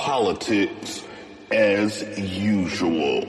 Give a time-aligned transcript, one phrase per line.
[0.00, 1.04] politics
[1.52, 3.20] as usual.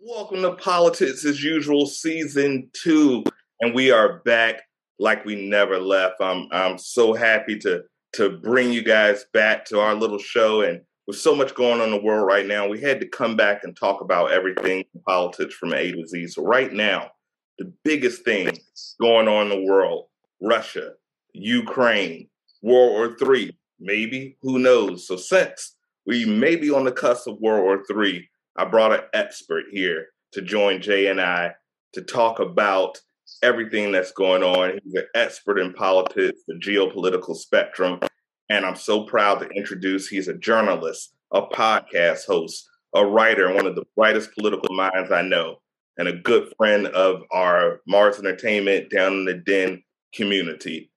[0.00, 3.24] Welcome to Politics as Usual, Season 2.
[3.60, 4.62] And we are back
[4.98, 6.20] like we never left.
[6.20, 7.82] I'm I'm so happy to
[8.14, 10.62] to bring you guys back to our little show.
[10.62, 13.36] And with so much going on in the world right now, we had to come
[13.36, 16.28] back and talk about everything in politics from A to Z.
[16.28, 17.10] So right now,
[17.58, 18.56] the biggest thing
[19.00, 20.06] going on in the world,
[20.40, 20.92] Russia,
[21.32, 22.28] Ukraine,
[22.62, 25.06] World War Three, maybe, who knows?
[25.06, 29.02] So since we may be on the cusp of World War Three, I brought an
[29.14, 31.54] expert here to join Jay and I
[31.94, 33.00] to talk about
[33.42, 34.78] everything that's going on.
[34.84, 38.00] He's an expert in politics, the geopolitical spectrum.
[38.48, 43.54] And I'm so proud to introduce he's a journalist, a podcast host, a writer, and
[43.54, 45.60] one of the brightest political minds I know,
[45.98, 49.82] and a good friend of our Mars Entertainment down in the Den
[50.14, 50.90] community.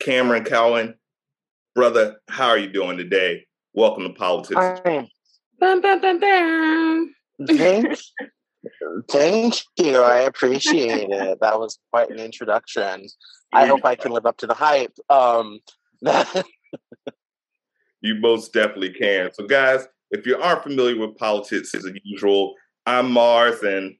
[0.00, 0.94] Cameron Cowan,
[1.74, 3.46] brother, how are you doing today?
[3.72, 4.80] Welcome to Politics.
[4.84, 7.14] Bam, bam, bam, bam.
[7.46, 7.98] Thank,
[9.08, 9.98] thank you.
[9.98, 11.38] I appreciate it.
[11.40, 13.06] That was quite an introduction.
[13.52, 14.92] I hope I can live up to the hype.
[15.08, 15.60] Um,
[18.00, 19.30] you most definitely can.
[19.32, 22.54] So, guys, if you aren't familiar with politics as usual,
[22.86, 23.94] I'm Mars, and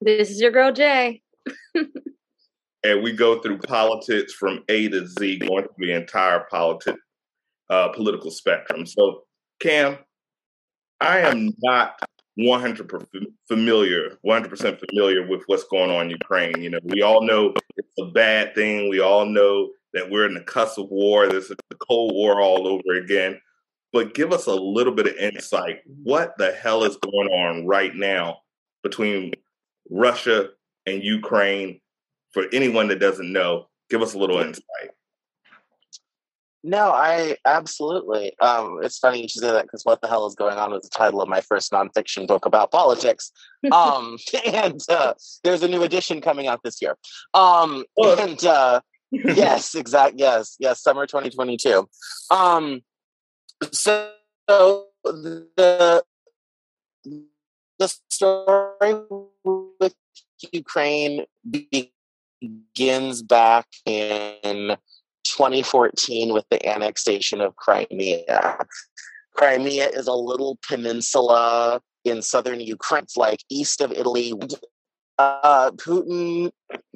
[0.00, 1.22] This is your girl Jay.
[1.74, 6.96] and we go through politics from A to Z, going through the entire politic,
[7.70, 8.86] uh, political spectrum.
[8.86, 9.24] So,
[9.60, 9.98] Cam,
[11.00, 11.94] I am not
[12.38, 12.88] 100
[13.48, 16.62] familiar, 100% familiar with what's going on in Ukraine.
[16.62, 18.88] You know, we all know it's a bad thing.
[18.88, 21.26] We all know that we're in the cusp of war.
[21.26, 23.40] This is the Cold War all over again.
[23.92, 25.80] But give us a little bit of insight.
[26.04, 28.38] What the hell is going on right now
[28.84, 29.32] between
[29.90, 30.50] Russia
[30.86, 31.80] and Ukraine?
[32.30, 34.90] For anyone that doesn't know, give us a little insight.
[36.68, 38.38] No, I absolutely.
[38.40, 40.82] Um, it's funny you should say that because what the hell is going on was
[40.82, 43.32] the title of my first nonfiction book about politics.
[43.72, 46.96] Um, and uh, there's a new edition coming out this year.
[47.34, 50.14] Um, and uh, yes, exact.
[50.16, 51.88] Yes, yes, summer 2022.
[52.30, 52.82] Um,
[53.72, 54.12] so
[55.02, 56.04] the
[57.80, 58.94] the story
[59.80, 59.94] with
[60.52, 64.76] Ukraine begins back in
[65.38, 68.58] 2014 with the annexation of Crimea.
[69.36, 74.32] Crimea is a little peninsula in southern Ukraine, like east of Italy.
[75.16, 76.50] Uh, Putin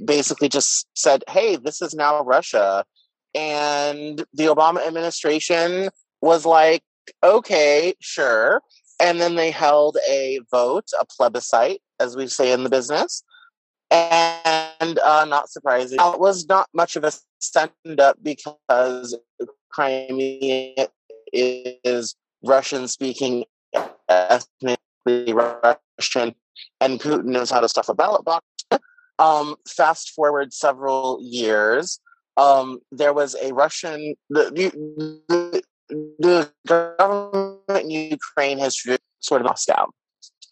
[0.04, 2.84] basically just said, hey, this is now Russia.
[3.32, 6.82] And the Obama administration was like,
[7.22, 8.60] okay, sure.
[8.98, 13.22] And then they held a vote, a plebiscite, as we say in the business.
[13.92, 19.16] And uh, not surprising, it was not much of a stand up because
[19.70, 20.88] Crimea
[21.32, 22.14] is
[22.44, 23.44] Russian speaking,
[24.08, 26.34] ethnically Russian,
[26.80, 28.46] and Putin knows how to stuff a ballot box.
[29.18, 32.00] Um, fast forward several years,
[32.36, 34.50] um, there was a Russian, the,
[35.28, 35.62] the,
[36.18, 38.76] the government in Ukraine has
[39.20, 39.90] sort of Moscow.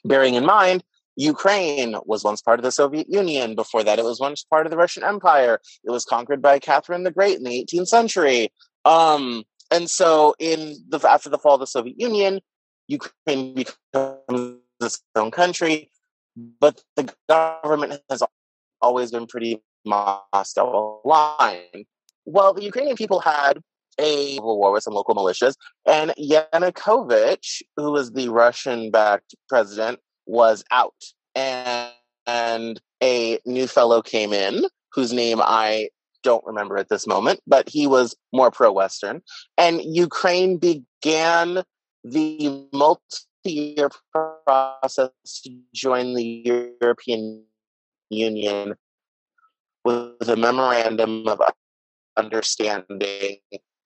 [0.05, 0.83] Bearing in mind,
[1.17, 3.55] Ukraine was once part of the Soviet Union.
[3.55, 5.61] Before that, it was once part of the Russian Empire.
[5.85, 8.53] It was conquered by Catherine the Great in the 18th century.
[8.85, 12.41] Um, and so, in the after the fall of the Soviet Union,
[12.89, 15.91] Ukraine becomes its own country,
[16.37, 18.23] but the government has
[18.81, 21.85] always been pretty Moscow aligned.
[22.25, 23.61] Well, the Ukrainian people had
[23.99, 25.55] a civil war with some local militias,
[25.87, 30.01] and Yanukovych, who was the Russian-backed president,
[30.31, 30.95] was out,
[31.35, 31.91] and,
[32.27, 35.89] and a new fellow came in whose name I
[36.23, 39.23] don't remember at this moment, but he was more pro-Western,
[39.57, 41.63] and Ukraine began
[42.05, 45.11] the multi-year process
[45.45, 47.45] to join the European
[48.11, 48.75] Union
[49.85, 51.41] with a memorandum of
[52.17, 53.39] understanding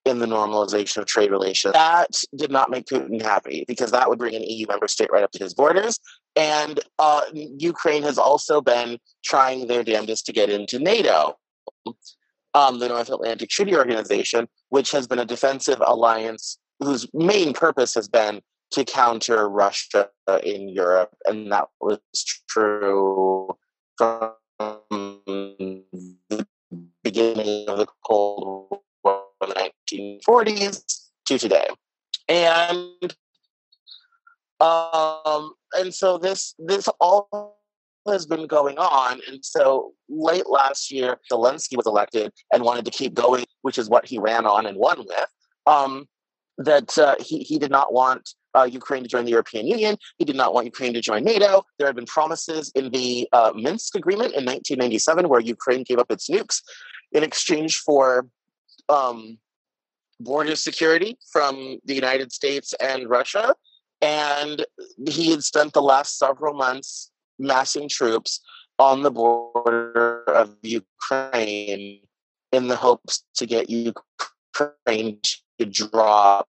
[0.04, 1.72] in the normalization of trade relations.
[1.72, 5.24] That did not make Putin happy because that would bring an EU member state right
[5.24, 5.98] up to his borders.
[6.36, 11.36] And uh, Ukraine has also been trying their damnedest to get into NATO,
[12.54, 17.94] um, the North Atlantic Treaty Organization, which has been a defensive alliance whose main purpose
[17.94, 18.40] has been
[18.72, 20.08] to counter Russia
[20.42, 21.14] in Europe.
[21.26, 22.00] And that was
[22.48, 23.56] true
[23.96, 26.46] from the
[27.02, 29.70] beginning of the Cold War in the
[30.26, 30.82] 1940s
[31.26, 31.68] to today.
[32.28, 33.14] And
[34.60, 37.58] um, and so this this all
[38.06, 39.20] has been going on.
[39.28, 43.88] And so late last year, Zelensky was elected and wanted to keep going, which is
[43.88, 45.28] what he ran on and won with.
[45.66, 46.06] Um,
[46.58, 49.96] that uh, he, he did not want uh, Ukraine to join the European Union.
[50.18, 51.64] He did not want Ukraine to join NATO.
[51.78, 56.10] There had been promises in the uh, Minsk Agreement in 1997 where Ukraine gave up
[56.10, 56.60] its nukes
[57.12, 58.28] in exchange for
[58.88, 59.38] um,
[60.20, 63.54] border security from the United States and Russia.
[64.00, 64.66] And
[65.08, 68.40] he had spent the last several months massing troops
[68.78, 72.00] on the border of Ukraine
[72.52, 75.20] in the hopes to get Ukraine
[75.58, 76.48] to drop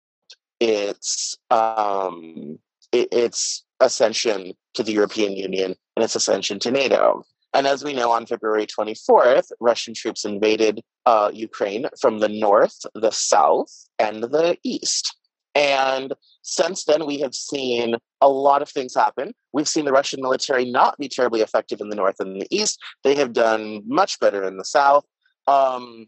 [0.61, 2.59] its um,
[2.93, 7.25] its ascension to the European Union and its ascension to NATO.
[7.53, 12.77] And as we know, on February 24th, Russian troops invaded uh, Ukraine from the north,
[12.95, 15.17] the south, and the east.
[15.55, 16.13] And
[16.45, 19.33] since then, we have seen a lot of things happen.
[19.55, 22.79] We've seen the Russian military not be terribly effective in the north and the east.
[23.03, 25.07] They have done much better in the south.
[25.47, 26.07] Um,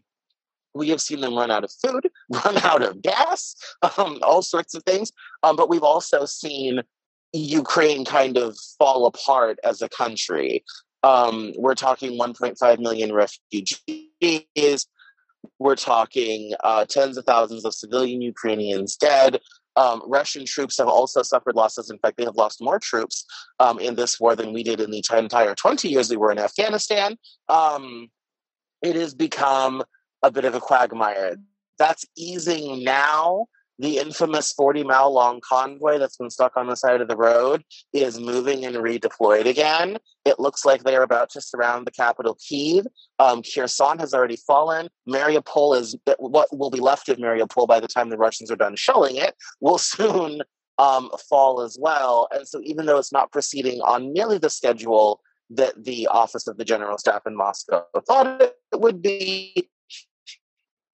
[0.75, 3.55] we have seen them run out of food, run out of gas,
[3.97, 5.11] um, all sorts of things.
[5.41, 6.83] Um, but we've also seen
[7.33, 10.63] Ukraine kind of fall apart as a country.
[11.01, 14.87] Um, we're talking 1.5 million refugees.
[15.59, 19.39] We're talking uh, tens of thousands of civilian Ukrainians dead.
[19.77, 21.89] Um, Russian troops have also suffered losses.
[21.89, 23.25] In fact, they have lost more troops
[23.59, 26.39] um, in this war than we did in the entire 20 years we were in
[26.39, 27.15] Afghanistan.
[27.47, 28.09] Um,
[28.81, 29.83] it has become
[30.23, 31.37] a bit of a quagmire.
[31.77, 33.45] That's easing now
[33.79, 37.63] the infamous 40 mile long convoy that's been stuck on the side of the road
[37.93, 39.97] is moving and redeployed again.
[40.25, 42.87] It looks like they are about to surround the capital, Kiev.
[43.19, 44.89] Um, Kherson has already fallen.
[45.07, 48.75] Mariupol is what will be left of Mariupol by the time the Russians are done
[48.75, 50.41] shelling it, will soon
[50.79, 52.27] um, fall as well.
[52.31, 56.57] And so, even though it's not proceeding on nearly the schedule that the office of
[56.57, 59.69] the general staff in Moscow thought it would be,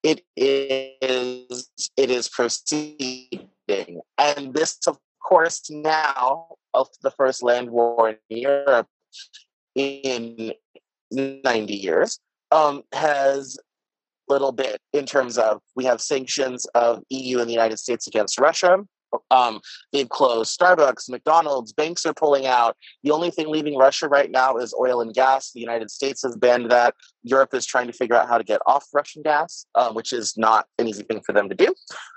[0.03, 4.01] it is it is proceeding.
[4.17, 8.87] And this of course now of the first land war in europe
[9.75, 10.51] in
[11.11, 12.19] 90 years
[12.51, 13.57] um, has
[14.29, 18.39] little bit in terms of we have sanctions of eu and the united states against
[18.39, 18.77] russia
[19.31, 19.59] um,
[19.91, 22.77] they've closed Starbucks, McDonald's, banks are pulling out.
[23.03, 25.51] The only thing leaving Russia right now is oil and gas.
[25.51, 26.95] The United States has banned that.
[27.23, 30.37] Europe is trying to figure out how to get off Russian gas, uh, which is
[30.37, 31.73] not an easy thing for them to do,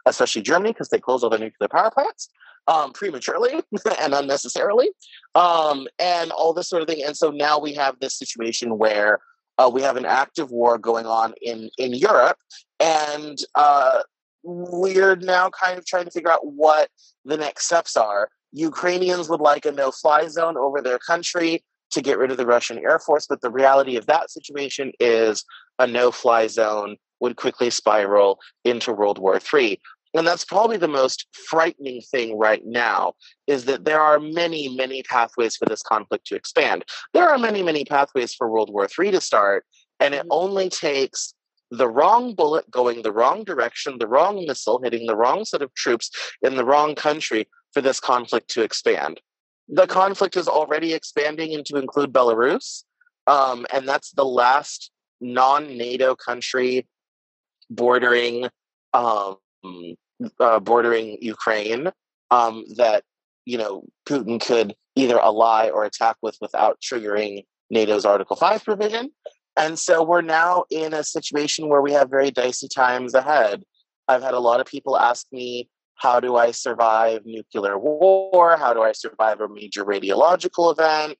[0.06, 2.28] especially Germany because they closed all their nuclear power plants
[2.68, 3.62] um, prematurely
[4.00, 4.90] and unnecessarily,
[5.34, 7.02] um, and all this sort of thing.
[7.04, 9.20] And so now we have this situation where
[9.58, 12.36] uh, we have an active war going on in in Europe,
[12.78, 14.02] and uh,
[14.46, 16.88] we're now kind of trying to figure out what
[17.24, 18.30] the next steps are.
[18.52, 22.46] Ukrainians would like a no fly zone over their country to get rid of the
[22.46, 25.44] Russian Air Force, but the reality of that situation is
[25.78, 29.80] a no fly zone would quickly spiral into World War III.
[30.14, 33.14] And that's probably the most frightening thing right now
[33.46, 36.84] is that there are many, many pathways for this conflict to expand.
[37.12, 39.66] There are many, many pathways for World War III to start,
[40.00, 40.28] and it mm-hmm.
[40.30, 41.34] only takes
[41.70, 45.74] the wrong bullet going the wrong direction, the wrong missile hitting the wrong set of
[45.74, 46.10] troops
[46.42, 49.20] in the wrong country for this conflict to expand.
[49.68, 52.84] The conflict is already expanding into include Belarus,
[53.26, 56.86] um, and that's the last non-NATO country
[57.68, 58.48] bordering
[58.94, 59.36] um,
[60.40, 61.90] uh, bordering Ukraine
[62.30, 63.02] um, that
[63.44, 69.10] you know Putin could either ally or attack with without triggering NATO's Article Five provision.
[69.56, 73.64] And so we're now in a situation where we have very dicey times ahead.
[74.08, 78.56] I've had a lot of people ask me, how do I survive nuclear war?
[78.56, 81.18] How do I survive a major radiological event?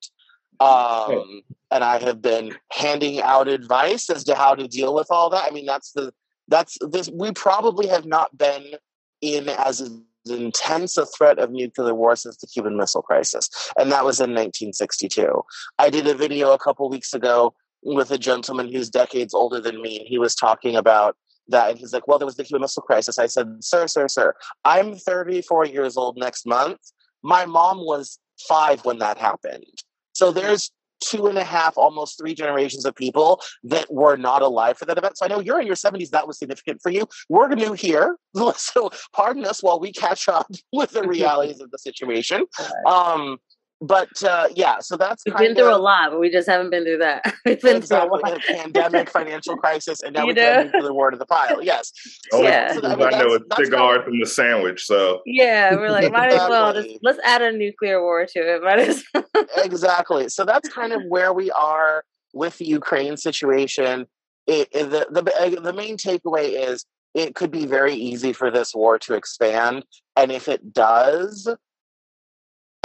[0.60, 5.30] Um, and I have been handing out advice as to how to deal with all
[5.30, 5.44] that.
[5.44, 6.12] I mean, that's the
[6.48, 7.10] that's this.
[7.12, 8.74] We probably have not been
[9.20, 9.90] in as
[10.26, 14.30] intense a threat of nuclear war since the Cuban Missile Crisis, and that was in
[14.30, 15.42] 1962.
[15.78, 17.54] I did a video a couple weeks ago
[17.86, 21.16] with a gentleman who's decades older than me, and he was talking about
[21.48, 21.70] that.
[21.70, 23.18] And he's like, Well, there was the Cuban Missile Crisis.
[23.18, 26.80] I said, Sir, sir, sir, I'm 34 years old next month.
[27.22, 29.64] My mom was five when that happened.
[30.12, 34.78] So there's two and a half, almost three generations of people that were not alive
[34.78, 35.18] for that event.
[35.18, 37.06] So I know you're in your 70s, that was significant for you.
[37.28, 38.16] We're new here.
[38.56, 42.44] So pardon us while we catch up with the realities of the situation.
[42.86, 43.38] Um,
[43.80, 46.70] but uh, yeah, so that's we've been kind through a lot, but we just haven't
[46.70, 47.22] been through that.
[47.44, 48.42] We've been exactly through a a lot.
[48.48, 50.78] pandemic, financial crisis, and now You we can know?
[50.78, 51.62] add the war of the pile.
[51.62, 51.92] Yes,
[52.30, 52.68] So- Only Yeah.
[52.68, 54.86] so people I mean, I know that's- is that's cigar from the sandwich.
[54.86, 58.62] So Yeah, we're like, might as well just let's add a nuclear war to it.
[58.62, 59.04] Might as
[59.64, 60.28] exactly.
[60.28, 64.06] So that's kind of where we are with the Ukraine situation.
[64.46, 68.74] It, it- the, the the main takeaway is it could be very easy for this
[68.74, 69.84] war to expand,
[70.16, 71.48] and if it does,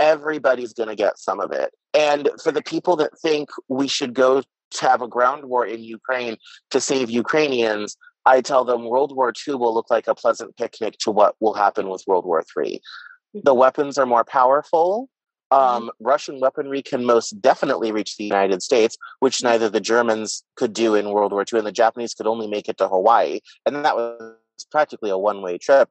[0.01, 1.71] everybody's going to get some of it.
[1.93, 5.83] And for the people that think we should go to have a ground war in
[5.83, 6.37] Ukraine
[6.71, 10.97] to save Ukrainians, I tell them World War II will look like a pleasant picnic
[10.99, 12.75] to what will happen with World War III.
[12.75, 13.39] Mm-hmm.
[13.43, 15.09] The weapons are more powerful.
[15.51, 15.87] Um, mm-hmm.
[15.99, 19.49] Russian weaponry can most definitely reach the United States, which mm-hmm.
[19.49, 22.69] neither the Germans could do in World War II, and the Japanese could only make
[22.69, 24.35] it to Hawaii, and that was
[24.71, 25.89] practically a one-way trip.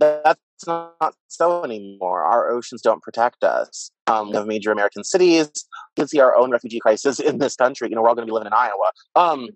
[0.00, 2.24] That's not so anymore.
[2.24, 3.90] Our oceans don't protect us.
[4.06, 5.48] Um, major American cities.
[5.54, 7.88] You can see our own refugee crisis in this country.
[7.88, 8.90] You know, we're all going to be living in Iowa.
[9.14, 9.48] Um,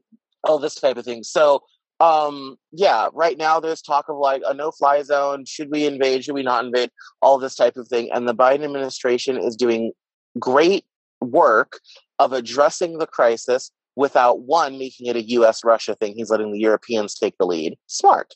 [0.45, 1.23] all this type of thing.
[1.23, 1.63] So,
[2.01, 5.47] um, yeah, right now there's talk of like a no-fly zone.
[5.47, 6.25] Should we invade?
[6.25, 6.91] Should we not invade?
[7.23, 8.11] All this type of thing.
[8.13, 9.93] And the Biden administration is doing
[10.39, 10.85] great
[11.21, 11.81] work
[12.19, 15.65] of addressing the crisis without one making it a U.S.
[15.65, 16.15] Russia thing.
[16.15, 17.77] He's letting the Europeans take the lead.
[17.87, 18.35] Smart.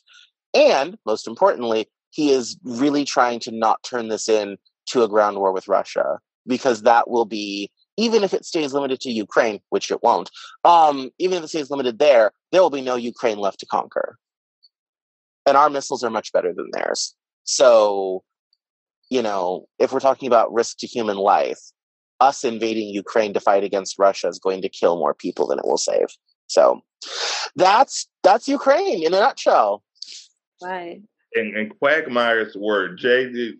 [0.53, 5.37] And most importantly, he is really trying to not turn this in to a ground
[5.37, 9.91] war with Russia because that will be even if it stays limited to Ukraine, which
[9.91, 10.31] it won't.
[10.63, 14.17] Um, even if it stays limited there, there will be no Ukraine left to conquer,
[15.45, 17.13] and our missiles are much better than theirs.
[17.43, 18.23] So,
[19.09, 21.59] you know, if we're talking about risk to human life,
[22.21, 25.65] us invading Ukraine to fight against Russia is going to kill more people than it
[25.65, 26.07] will save.
[26.47, 26.81] So,
[27.55, 29.83] that's that's Ukraine in a nutshell.
[30.63, 31.01] right.
[31.33, 33.53] In, in Quagmire's word, Jay,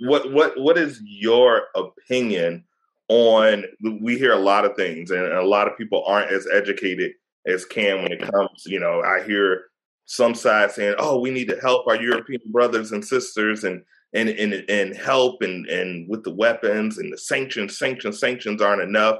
[0.00, 2.64] what what what is your opinion
[3.08, 3.64] on?
[4.00, 7.12] We hear a lot of things, and a lot of people aren't as educated
[7.46, 8.64] as can when it comes.
[8.66, 9.64] You know, I hear
[10.06, 13.82] some sides saying, "Oh, we need to help our European brothers and sisters," and
[14.14, 18.82] and and and help and and with the weapons and the sanctions, sanctions, sanctions aren't
[18.82, 19.18] enough.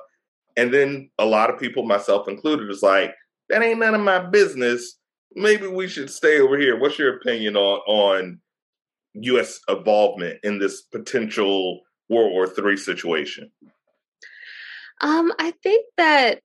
[0.56, 3.14] And then a lot of people, myself included, is like,
[3.50, 4.96] "That ain't none of my business."
[5.34, 6.78] Maybe we should stay over here.
[6.78, 8.40] What's your opinion on on
[9.14, 9.60] U.S.
[9.68, 13.50] involvement in this potential World War III situation?
[15.00, 16.40] Um, I think that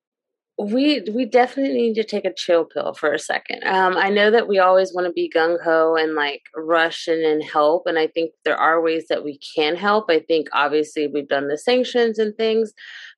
[0.57, 3.63] we we definitely need to take a chill pill for a second.
[3.65, 7.25] Um, I know that we always want to be gung ho and like rush in
[7.25, 10.05] and help, and I think there are ways that we can help.
[10.09, 12.71] I think obviously we've done the sanctions and things,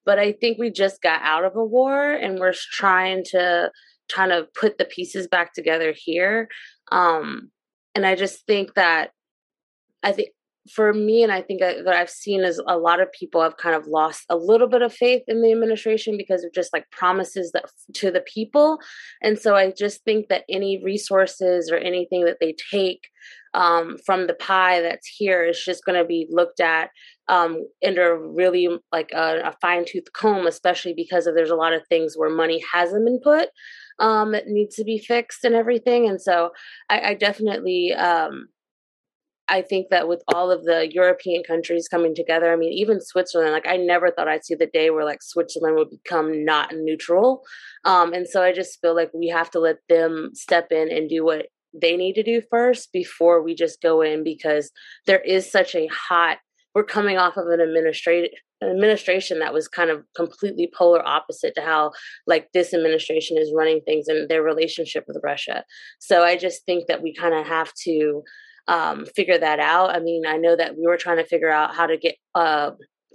[0.03, 3.71] but I think we just got out of a war and we're trying to
[4.09, 6.49] trying to put the pieces back together here.
[6.91, 7.51] Um,
[7.95, 9.11] and I just think that
[10.03, 10.29] I think
[10.73, 13.75] for me, and I think that I've seen is a lot of people have kind
[13.75, 17.51] of lost a little bit of faith in the administration because of just like promises
[17.53, 18.79] that to the people.
[19.21, 23.07] And so I just think that any resources or anything that they take
[23.53, 26.89] um, from the pie that's here is just going to be looked at
[27.29, 31.74] um, under really like a, a fine tooth comb, especially because of there's a lot
[31.74, 33.50] of things where money hasn't been put
[34.00, 36.07] um, that needs to be fixed and everything.
[36.07, 36.51] And so
[36.89, 38.48] I, I definitely, um,
[39.50, 43.53] I think that with all of the European countries coming together, I mean, even Switzerland,
[43.53, 47.43] like I never thought I'd see the day where like Switzerland would become not neutral.
[47.86, 51.10] Um, and so I just feel like we have to let them step in and
[51.10, 54.72] do what they need to do first before we just go in because
[55.05, 56.39] there is such a hot,
[56.77, 58.29] we're coming off of an administrative
[58.62, 61.91] administration that was kind of completely polar opposite to how
[62.27, 65.63] like this administration is running things and their relationship with Russia.
[65.98, 68.22] So I just think that we kind of have to
[68.67, 69.96] um, figure that out.
[69.96, 72.72] I mean, I know that we were trying to figure out how to get uh,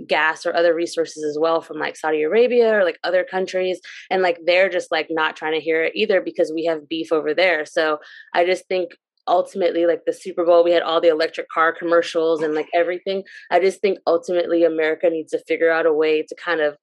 [0.09, 4.23] gas or other resources as well from like Saudi Arabia or like other countries, and
[4.23, 7.33] like they're just like not trying to hear it either because we have beef over
[7.33, 7.65] there.
[7.65, 8.01] So
[8.35, 8.91] I just think
[9.29, 13.23] ultimately like the super bowl we had all the electric car commercials and like everything
[13.51, 16.77] i just think ultimately america needs to figure out a way to kind of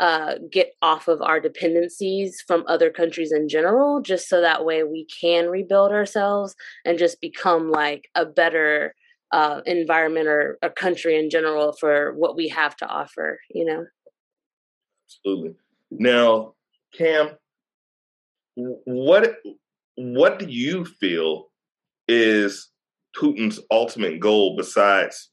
[0.00, 4.82] uh, get off of our dependencies from other countries in general just so that way
[4.82, 8.92] we can rebuild ourselves and just become like a better
[9.30, 13.84] uh, environment or a country in general for what we have to offer you know
[15.06, 15.54] Absolutely.
[15.90, 16.54] Now,
[16.96, 17.30] Cam,
[18.56, 19.36] what
[19.96, 21.50] what do you feel
[22.08, 22.70] is
[23.16, 25.30] Putin's ultimate goal besides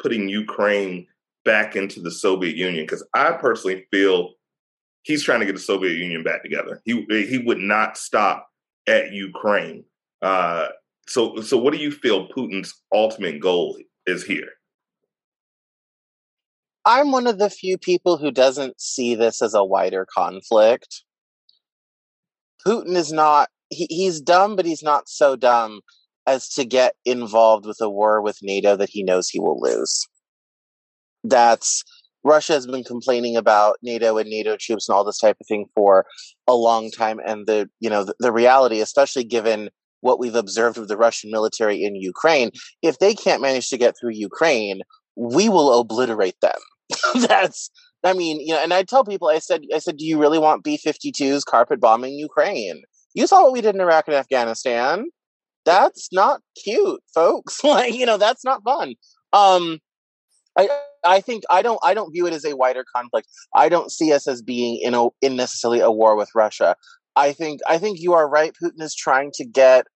[0.00, 1.06] putting Ukraine
[1.44, 2.84] back into the Soviet Union?
[2.84, 4.34] Because I personally feel
[5.02, 6.80] he's trying to get the Soviet Union back together.
[6.84, 8.48] He he would not stop
[8.86, 9.84] at Ukraine.
[10.20, 10.68] Uh,
[11.08, 13.76] so so what do you feel Putin's ultimate goal
[14.06, 14.48] is here?
[16.84, 21.04] I'm one of the few people who doesn't see this as a wider conflict.
[22.66, 25.80] Putin is not he, he's dumb, but he's not so dumb
[26.26, 30.06] as to get involved with a war with NATO that he knows he will lose.
[31.24, 31.82] That's
[32.24, 35.66] Russia has been complaining about NATO and NATO troops and all this type of thing
[35.74, 36.06] for
[36.46, 40.78] a long time, and the you know the, the reality, especially given what we've observed
[40.78, 42.50] with the Russian military in Ukraine,
[42.82, 44.80] if they can't manage to get through Ukraine,
[45.16, 46.58] we will obliterate them.
[47.28, 47.70] That's
[48.04, 50.38] I mean, you know, and I tell people, I said, I said, do you really
[50.38, 52.82] want B-52s carpet bombing Ukraine?
[53.14, 55.04] You saw what we did in Iraq and Afghanistan.
[55.64, 57.62] That's not cute, folks.
[57.64, 58.94] like, you know, that's not fun.
[59.32, 59.78] Um,
[60.56, 60.68] I
[61.04, 63.28] I think I don't I don't view it as a wider conflict.
[63.54, 66.76] I don't see us as being in a in necessarily a war with Russia.
[67.16, 68.52] I think I think you are right.
[68.62, 69.86] Putin is trying to get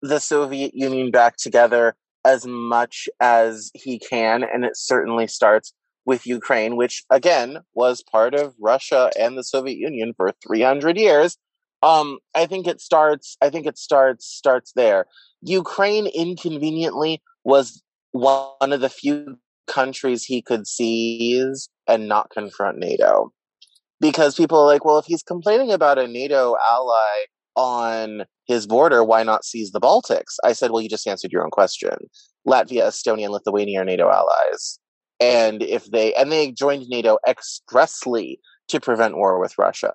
[0.00, 5.72] the Soviet Union back together as much as he can, and it certainly starts
[6.04, 11.36] with Ukraine, which again was part of Russia and the Soviet Union for 300 years.
[11.82, 13.36] Um, I think it starts.
[13.42, 15.06] I think it starts starts there.
[15.42, 23.32] Ukraine inconveniently was one of the few countries he could seize and not confront NATO,
[24.00, 27.24] because people are like, well, if he's complaining about a NATO ally
[27.56, 30.36] on his border, why not seize the Baltics?
[30.44, 31.96] I said, well, you just answered your own question.
[32.46, 34.78] Latvia, Estonia, and Lithuania are NATO allies
[35.22, 39.92] and if they and they joined NATO expressly to prevent war with Russia.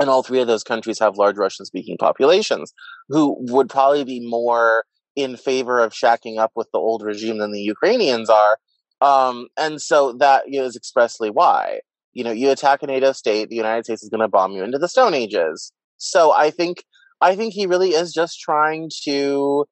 [0.00, 2.72] And all three of those countries have large Russian speaking populations
[3.08, 7.52] who would probably be more in favor of shacking up with the old regime than
[7.52, 8.58] the Ukrainians are.
[9.00, 11.80] Um, and so that is expressly why.
[12.12, 14.64] You know, you attack a NATO state, the United States is going to bomb you
[14.64, 15.72] into the Stone Ages.
[15.98, 16.82] So I think
[17.20, 19.66] I think he really is just trying to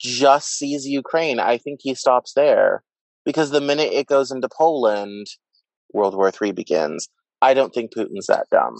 [0.00, 1.38] just seize Ukraine.
[1.38, 2.82] I think he stops there
[3.24, 5.26] because the minute it goes into Poland,
[5.92, 7.08] World War III begins.
[7.40, 8.76] I don't think Putin's that dumb.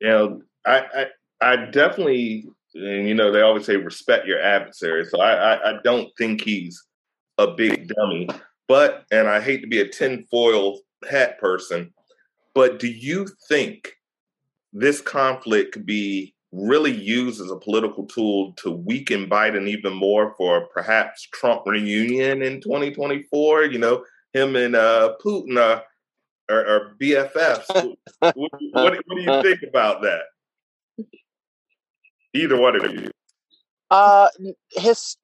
[0.00, 1.06] You know, I,
[1.40, 5.04] I, I definitely, and you know, they always say respect your adversary.
[5.04, 6.82] So I, I, I don't think he's
[7.38, 8.28] a big dummy.
[8.68, 11.92] But, and I hate to be a tinfoil hat person,
[12.54, 13.92] but do you think
[14.72, 20.34] this conflict could be really used as a political tool to weaken Biden even more
[20.36, 23.64] for perhaps Trump reunion in 2024.
[23.64, 25.82] You know, him and uh, Putin are,
[26.48, 27.96] are, are BFFs.
[28.20, 30.22] what, what, what, do you think about that?
[32.34, 33.10] Either one of you.
[33.90, 34.28] Uh,
[34.72, 35.16] his,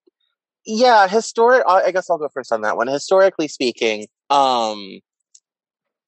[0.64, 1.64] yeah, historic.
[1.68, 2.86] I guess I'll go first on that one.
[2.86, 5.00] Historically speaking, um,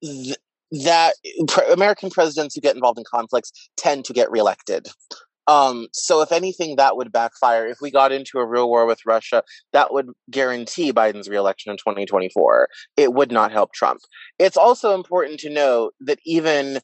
[0.02, 0.36] th-
[0.70, 1.14] that
[1.48, 4.88] pre- American presidents who get involved in conflicts tend to get reelected.
[5.46, 7.66] Um, so if anything, that would backfire.
[7.66, 11.76] If we got into a real war with Russia, that would guarantee Biden's reelection in
[11.76, 12.68] 2024.
[12.96, 14.00] It would not help Trump.
[14.38, 16.80] It's also important to note that even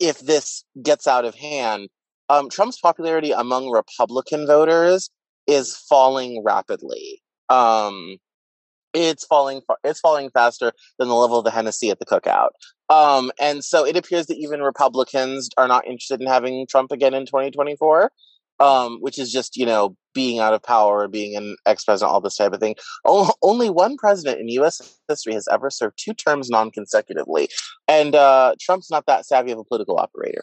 [0.00, 1.88] if this gets out of hand,
[2.28, 5.10] um, Trump's popularity among Republican voters
[5.46, 7.22] is falling rapidly.
[7.48, 8.16] Um,
[8.94, 12.50] it's falling it's falling faster than the level of the Hennessy at the cookout.
[12.90, 17.14] Um, and so it appears that even Republicans are not interested in having Trump again
[17.14, 18.10] in 2024,
[18.60, 22.20] um, which is just, you know, being out of power, being an ex president, all
[22.20, 22.76] this type of thing.
[23.04, 24.98] O- only one president in U.S.
[25.06, 27.48] history has ever served two terms non consecutively.
[27.86, 30.42] And uh, Trump's not that savvy of a political operator.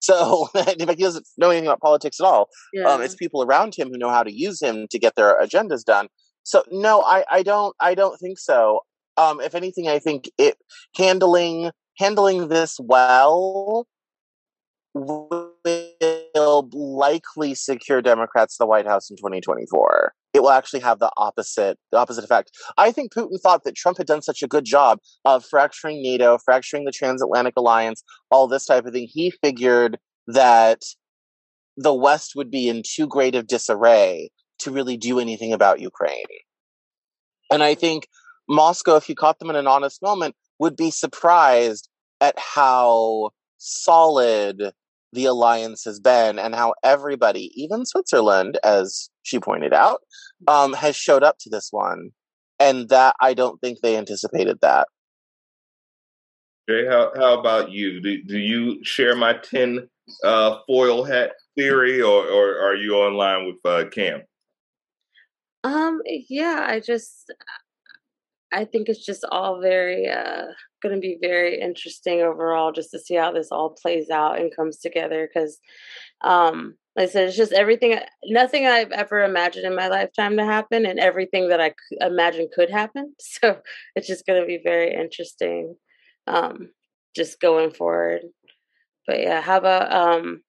[0.00, 2.48] So, in fact, he doesn't know anything about politics at all.
[2.72, 2.84] Yeah.
[2.84, 5.84] Um, it's people around him who know how to use him to get their agendas
[5.84, 6.08] done.
[6.42, 8.80] So no, I, I don't I don't think so.
[9.16, 10.56] Um, if anything, I think it
[10.96, 13.86] handling handling this well
[14.94, 20.14] will likely secure Democrats the White House in 2024.
[20.32, 22.50] It will actually have the opposite the opposite effect.
[22.76, 26.38] I think Putin thought that Trump had done such a good job of fracturing NATO,
[26.38, 29.08] fracturing the transatlantic alliance, all this type of thing.
[29.10, 30.82] He figured that
[31.76, 36.24] the West would be in too great of disarray to really do anything about Ukraine.
[37.50, 38.08] And I think
[38.48, 41.88] Moscow, if you caught them in an honest moment, would be surprised
[42.20, 44.72] at how solid
[45.12, 50.00] the alliance has been and how everybody, even Switzerland, as she pointed out,
[50.48, 52.10] um, has showed up to this one.
[52.60, 54.88] And that I don't think they anticipated that.
[56.68, 58.00] Jay, how, how about you?
[58.00, 59.88] Do, do you share my 10
[60.22, 64.22] uh, foil hat theory or, or are you online with uh, Cam?
[65.62, 67.32] Um, yeah, I just
[68.54, 70.46] I think it's just all very uh
[70.82, 74.54] going to be very interesting overall just to see how this all plays out and
[74.54, 75.58] comes together cuz
[76.22, 80.44] um like I said it's just everything nothing I've ever imagined in my lifetime to
[80.44, 83.14] happen and everything that I c- imagine could happen.
[83.20, 83.60] So
[83.96, 85.76] it's just going to be very interesting
[86.26, 86.70] um
[87.16, 88.22] just going forward.
[89.06, 90.42] But yeah, how about um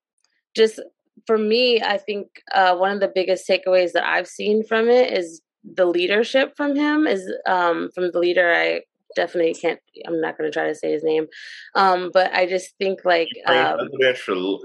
[0.55, 0.79] just
[1.27, 5.17] for me, I think uh, one of the biggest takeaways that I've seen from it
[5.17, 5.41] is
[5.73, 8.82] the leadership from him is um, from the leader I
[9.15, 11.25] definitely can't i'm not going to try to say his name
[11.73, 14.17] um, but i just think like um, president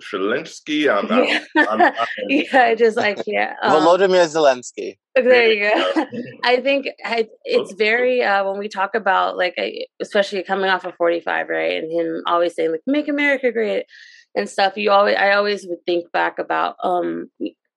[0.03, 0.89] Shalinsky.
[0.89, 1.45] I'm, yeah.
[1.57, 1.95] I'm, I'm,
[2.29, 4.99] yeah i just i can't um, volodymyr zelensky.
[5.15, 6.07] There you go.
[6.45, 9.55] i think I, it's very uh, when we talk about like
[10.01, 13.87] especially coming off of 45 right and him always saying like make america great
[14.35, 17.31] and stuff you always i always would think back about um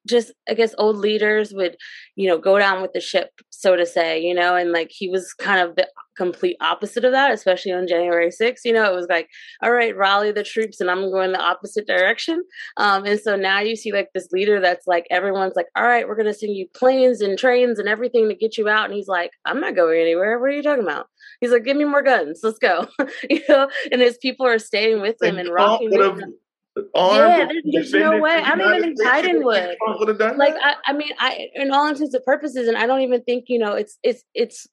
[0.07, 1.77] just I guess old leaders would,
[2.15, 5.09] you know, go down with the ship, so to say, you know, and like he
[5.09, 8.59] was kind of the complete opposite of that, especially on January 6th.
[8.65, 9.29] You know, it was like,
[9.61, 12.43] all right, rally the troops and I'm going the opposite direction.
[12.77, 16.07] Um, and so now you see like this leader that's like everyone's like, all right,
[16.07, 18.85] we're gonna send you planes and trains and everything to get you out.
[18.85, 20.39] And he's like, I'm not going anywhere.
[20.39, 21.07] What are you talking about?
[21.39, 22.87] He's like, give me more guns, let's go.
[23.29, 26.33] you know, and his people are staying with him and rocking with him
[26.95, 28.33] yeah, there's, there's no way.
[28.33, 30.37] I don't even think Biden would.
[30.37, 33.45] Like, I, I mean, I, in all intents and purposes, and I don't even think
[33.47, 34.67] you know, it's, it's, it's.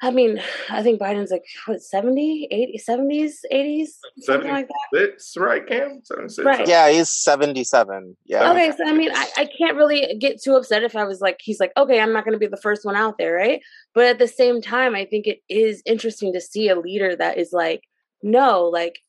[0.00, 3.88] I mean, I think Biden's like what 70, 80, 70s, 80s,
[4.18, 5.00] something like that.
[5.00, 6.02] It's right, Cam.
[6.04, 6.46] 76.
[6.46, 6.68] Right.
[6.68, 8.16] Yeah, he's 77.
[8.24, 8.52] Yeah.
[8.52, 11.38] Okay, so I mean, I, I can't really get too upset if I was like,
[11.40, 13.60] he's like, okay, I'm not going to be the first one out there, right?
[13.92, 17.36] But at the same time, I think it is interesting to see a leader that
[17.36, 17.82] is like,
[18.22, 19.00] no, like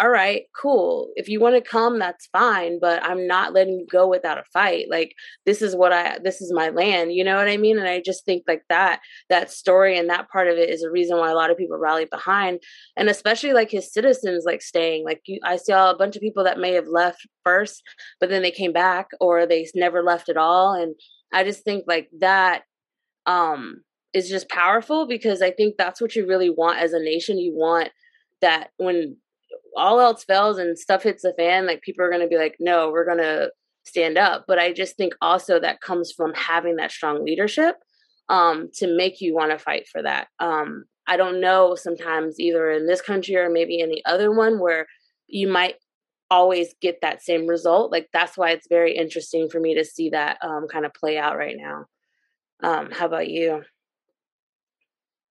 [0.00, 1.10] all right, cool.
[1.14, 4.44] If you want to come, that's fine, but I'm not letting you go without a
[4.52, 4.86] fight.
[4.90, 5.14] Like
[5.46, 7.78] this is what I this is my land, you know what I mean?
[7.78, 10.90] And I just think like that that story and that part of it is a
[10.90, 12.58] reason why a lot of people rally behind
[12.96, 15.04] and especially like his citizens like staying.
[15.04, 17.80] Like you I saw a bunch of people that may have left first,
[18.18, 20.96] but then they came back or they never left at all and
[21.32, 22.62] I just think like that
[23.26, 27.38] um is just powerful because I think that's what you really want as a nation.
[27.38, 27.90] You want
[28.40, 29.16] that when
[29.76, 32.56] all else fails and stuff hits the fan, like people are going to be like,
[32.60, 33.50] no, we're going to
[33.84, 34.44] stand up.
[34.46, 37.76] But I just think also that comes from having that strong leadership
[38.28, 40.28] um, to make you want to fight for that.
[40.38, 44.86] Um, I don't know sometimes either in this country or maybe any other one where
[45.26, 45.76] you might
[46.30, 47.92] always get that same result.
[47.92, 51.18] Like that's why it's very interesting for me to see that um, kind of play
[51.18, 51.84] out right now.
[52.62, 53.62] Um, how about you?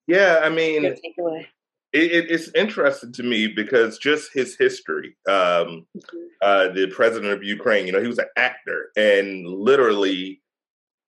[0.06, 0.96] Yeah, I mean,
[1.94, 5.16] it, it, it's interesting to me because just his history.
[5.28, 6.18] Um, mm-hmm.
[6.42, 10.42] uh, the president of Ukraine, you know, he was an actor, and literally,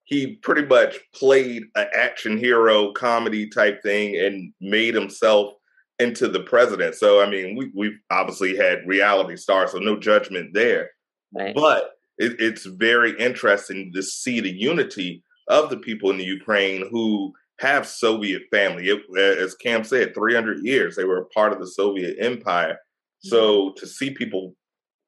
[0.04, 5.54] he pretty much played an action hero comedy type thing and made himself
[5.98, 6.94] into the president.
[6.94, 10.90] So, I mean, we, we've obviously had reality stars, so no judgment there.
[11.34, 11.54] Right.
[11.54, 16.86] But it, it's very interesting to see the unity of the people in the Ukraine
[16.90, 18.88] who have Soviet family.
[18.88, 19.02] It,
[19.38, 22.78] as Cam said, 300 years they were a part of the Soviet Empire.
[23.20, 23.74] So mm-hmm.
[23.78, 24.54] to see people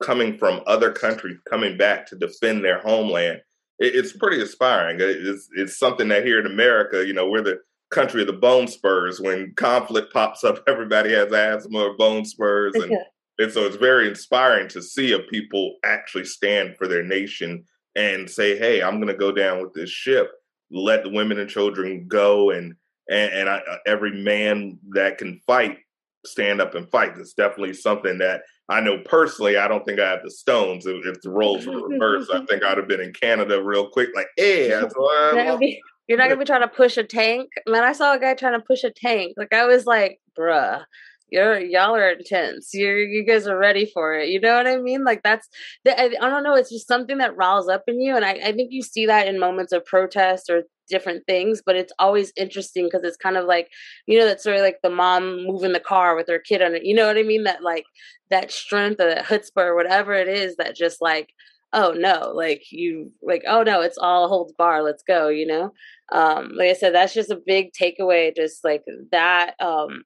[0.02, 3.40] coming from other countries coming back to defend their homeland,
[3.78, 4.98] it, it's pretty inspiring.
[5.00, 8.68] It's, it's something that here in America, you know, we're the country of the bone
[8.68, 9.20] spurs.
[9.20, 12.92] When conflict pops up, everybody has asthma or bone spurs, and,
[13.38, 18.28] and so it's very inspiring to see a people actually stand for their nation and
[18.28, 20.30] say, "Hey, I'm going to go down with this ship."
[20.70, 22.74] Let the women and children go and
[23.10, 25.78] and, and I, uh, every man that can fight
[26.26, 27.16] stand up and fight.
[27.16, 29.56] It's definitely something that I know personally.
[29.56, 30.84] I don't think I have the stones.
[30.84, 34.10] If, if the roles were reversed, I think I'd have been in Canada real quick.
[34.14, 34.68] Like, hey,
[36.06, 37.50] you're not gonna be trying to push a tank.
[37.66, 39.34] Man, I saw a guy trying to push a tank.
[39.38, 40.84] Like I was like, bruh
[41.30, 42.70] you're y'all are intense.
[42.72, 44.28] You you guys are ready for it.
[44.28, 45.04] You know what I mean?
[45.04, 45.48] Like that's
[45.86, 46.54] I, I don't know.
[46.54, 49.28] It's just something that riles up in you, and I, I think you see that
[49.28, 51.62] in moments of protest or different things.
[51.64, 53.68] But it's always interesting because it's kind of like
[54.06, 56.74] you know that sort of like the mom moving the car with her kid on
[56.74, 56.84] it.
[56.84, 57.44] You know what I mean?
[57.44, 57.84] That like
[58.30, 61.30] that strength or that chutzpah or whatever it is that just like
[61.72, 65.70] oh no like you like oh no it's all holds bar let's go you know
[66.12, 70.02] um like i said that's just a big takeaway just like that um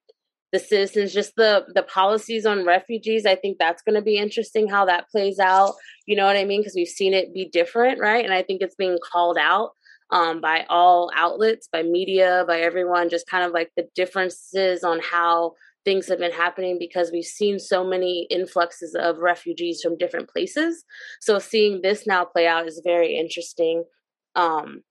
[0.53, 4.69] the citizens just the the policies on refugees i think that's going to be interesting
[4.69, 5.73] how that plays out.
[6.05, 6.61] You know what i mean?
[6.61, 8.23] Because we've seen it be different right?
[8.23, 9.71] And i think it's being called out
[10.11, 15.01] um, by all outlets by media by everyone just kind of like the differences on
[15.01, 15.53] how
[15.85, 20.85] things have been happening because we've seen so many influxes of refugees from different places.
[21.19, 23.83] So seeing this now play out is very interesting.
[24.35, 24.83] Um,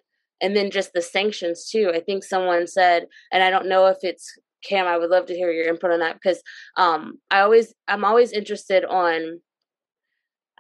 [0.43, 1.91] and then just the sanctions too.
[1.95, 4.87] I think someone said, and I don't know if it's Cam.
[4.87, 6.43] I would love to hear your input on that because
[6.77, 9.41] um, I always I'm always interested on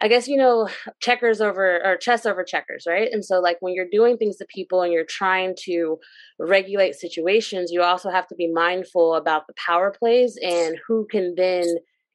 [0.01, 0.69] I guess you know
[1.01, 3.09] checkers over or chess over checkers, right?
[3.13, 5.99] And so like when you're doing things to people and you're trying to
[6.41, 11.35] regulate situations, you also have to be mindful about the power plays and who can
[11.37, 11.65] then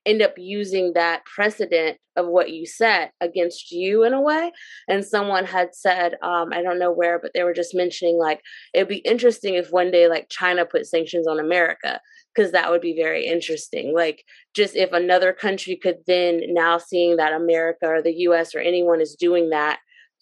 [0.08, 4.52] end up using that precedent of what you set against you in a way.
[4.88, 8.42] And someone had said, um, I don't know where, but they were just mentioning like
[8.74, 12.00] it'd be interesting if one day like China put sanctions on America
[12.38, 13.94] because that would be very interesting.
[13.96, 18.60] Like, just if another country could then now seeing that America or the US or
[18.60, 19.80] anyone is doing that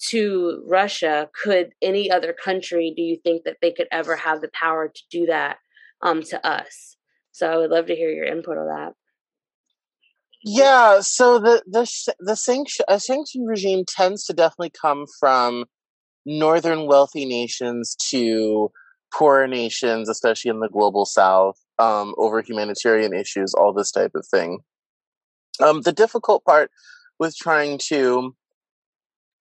[0.08, 4.50] to Russia, could any other country, do you think that they could ever have the
[4.54, 5.58] power to do that
[6.02, 6.96] um, to us?
[7.32, 8.94] So I would love to hear your input on that.
[10.48, 15.66] Yeah, so the the the sanction a sanction regime tends to definitely come from
[16.24, 18.72] northern wealthy nations to
[19.12, 24.28] poorer nations, especially in the global south, um, over humanitarian issues, all this type of
[24.28, 24.60] thing.
[25.60, 26.70] Um, the difficult part
[27.18, 28.36] with trying to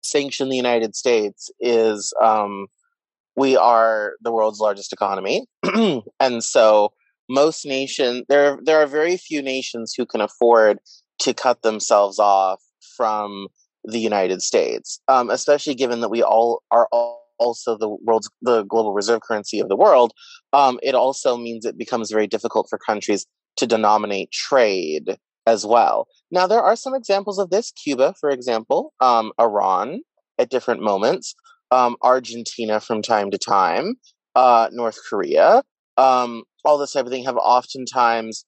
[0.04, 2.68] sanction the United States is um,
[3.36, 5.48] we are the world's largest economy,
[6.22, 6.94] and so
[7.30, 10.78] most nation there there are very few nations who can afford
[11.20, 12.62] to cut themselves off
[12.98, 13.48] from
[13.86, 18.64] the United States, um, especially given that we all are all also the world's the
[18.64, 20.14] global reserve currency of the world,
[20.54, 23.26] um, it also means it becomes very difficult for countries
[23.58, 26.08] to denominate trade as well.
[26.32, 27.72] Now, there are some examples of this.
[27.72, 30.02] Cuba, for example, um, Iran
[30.38, 31.36] at different moments,
[31.72, 33.96] um, Argentina from time to time,
[34.36, 35.64] uh, North Korea,
[35.98, 38.46] um, all this type of thing have oftentimes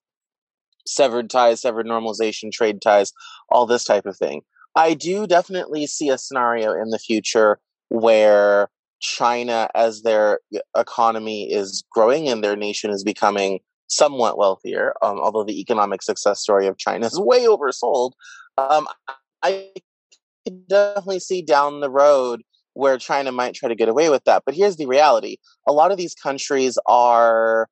[0.87, 3.11] severed ties, severed normalization, trade ties,
[3.49, 4.41] all this type of thing.
[4.75, 10.39] I do definitely see a scenario in the future where China, as their
[10.75, 16.41] economy is growing and their nation is becoming somewhat wealthier, um, although the economic success
[16.41, 18.13] story of China is way oversold,
[18.57, 18.87] um,
[19.43, 19.69] I
[20.67, 22.41] definitely see down the road
[22.73, 24.43] where China might try to get away with that.
[24.45, 27.69] But here's the reality a lot of these countries are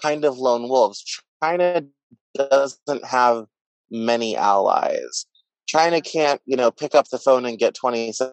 [0.00, 1.04] kind of lone wolves.
[1.42, 1.82] China
[2.34, 3.46] doesn't have
[3.90, 5.26] many allies.
[5.66, 8.32] China can't, you know, pick up the phone and get 27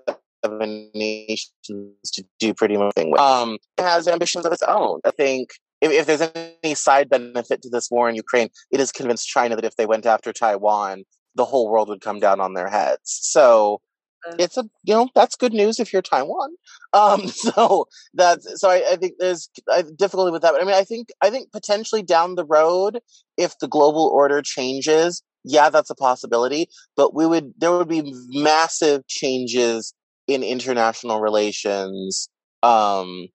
[0.94, 3.20] nations to do pretty much thing with.
[3.20, 5.02] Um, it has ambitions of its own.
[5.06, 5.50] I think
[5.82, 6.32] if, if there's
[6.64, 9.86] any side benefit to this war in Ukraine, it has convinced China that if they
[9.86, 11.04] went after Taiwan,
[11.36, 13.02] the whole world would come down on their heads.
[13.04, 13.82] So
[14.28, 14.36] uh.
[14.40, 16.56] it's a you know that's good news if you're Taiwan.
[16.96, 19.50] Um, so that's so I, I think there's
[19.98, 20.54] difficulty with that.
[20.54, 23.00] But I mean, I think I think potentially down the road,
[23.38, 26.68] if the global order changes, yeah, that's a possibility.
[26.96, 29.94] But we would there would be massive changes
[30.28, 32.30] in international relations
[32.64, 33.28] um,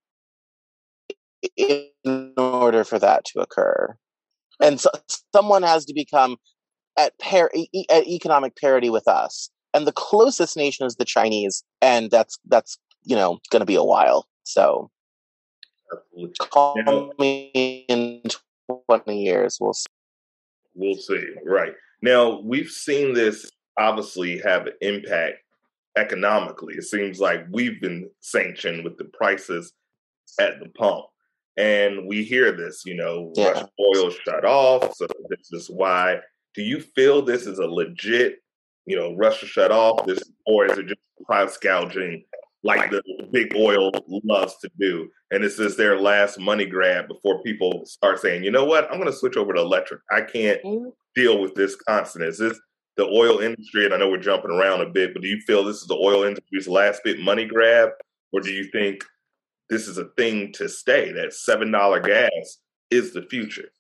[1.57, 3.95] in order for that to occur.
[4.61, 4.91] And so
[5.35, 6.37] someone has to become
[6.99, 7.53] at, par-
[7.91, 9.51] at economic parity with us.
[9.73, 13.75] And the closest nation is the Chinese, and that's that's you know going to be
[13.75, 14.27] a while.
[14.45, 14.91] So
[16.39, 18.23] call now, me in
[18.87, 19.59] twenty years.
[19.61, 19.87] We'll see.
[20.75, 21.27] We'll see.
[21.45, 25.39] Right now, we've seen this obviously have an impact
[25.97, 26.75] economically.
[26.75, 29.73] It seems like we've been sanctioned with the prices
[30.39, 31.07] at the pump.
[31.57, 33.49] And we hear this, you know, yeah.
[33.49, 34.95] Russian oil shut off.
[34.95, 36.21] So this is why.
[36.55, 38.37] Do you feel this is a legit,
[38.87, 42.25] you know, Russia shut off this, or is it just price gouging
[42.63, 43.91] like the big oil
[44.25, 45.09] loves to do?
[45.31, 48.99] And this is their last money grab before people start saying, you know what, I'm
[48.99, 50.01] going to switch over to electric.
[50.11, 50.89] I can't mm-hmm.
[51.15, 52.25] deal with this constant.
[52.25, 52.59] Is this
[52.97, 55.65] the oil industry, and I know we're jumping around a bit, but do you feel
[55.65, 57.91] this is the oil industry's last bit money grab,
[58.33, 59.05] or do you think
[59.71, 61.13] this is a thing to stay?
[61.13, 62.59] That seven dollar gas
[62.91, 63.71] is the future.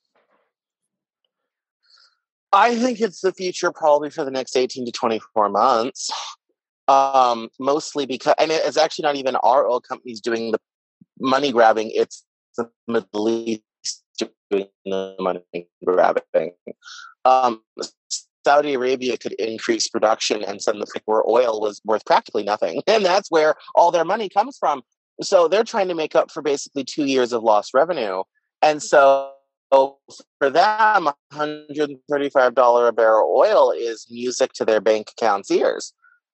[2.52, 6.10] I think it's the future probably for the next 18 to 24 months.
[6.90, 10.58] Um, mostly because, and it's actually not even our oil companies doing the
[11.20, 12.24] money grabbing, it's
[12.56, 13.62] the Middle East
[14.50, 16.52] doing the money grabbing.
[17.24, 17.62] Um,
[18.44, 22.82] Saudi Arabia could increase production and suddenly where oil was worth practically nothing.
[22.88, 24.82] And that's where all their money comes from.
[25.22, 28.24] So they're trying to make up for basically two years of lost revenue.
[28.62, 29.30] And so
[29.70, 35.92] for them, $135 a barrel oil is music to their bank accounts' ears.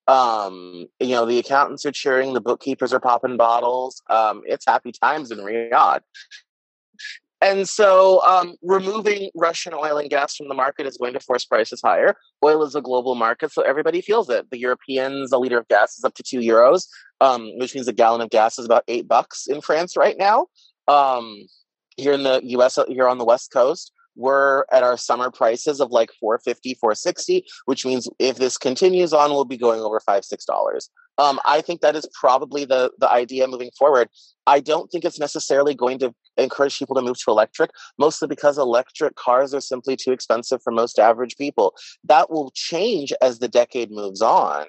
[0.08, 4.02] Um, you know, the accountants are cheering, the bookkeepers are popping bottles.
[4.08, 6.00] Um, it's happy times in Riyadh.
[7.42, 11.44] And so, um, removing Russian oil and gas from the market is going to force
[11.44, 12.16] prices higher.
[12.42, 14.50] Oil is a global market, so everybody feels it.
[14.50, 16.86] The Europeans, a liter of gas is up to two euros,
[17.20, 20.46] um, which means a gallon of gas is about eight bucks in France right now.
[20.88, 21.46] Um,
[21.98, 25.90] here in the US, here on the West Coast, we're at our summer prices of
[25.90, 30.44] like 450 460 which means if this continues on we'll be going over five six
[30.44, 30.90] dollars.
[31.18, 34.08] Um, i think that is probably the the idea moving forward.
[34.46, 38.58] I don't think it's necessarily going to encourage people to move to electric mostly because
[38.58, 41.74] electric cars are simply too expensive for most average people.
[42.04, 44.66] That will change as the decade moves on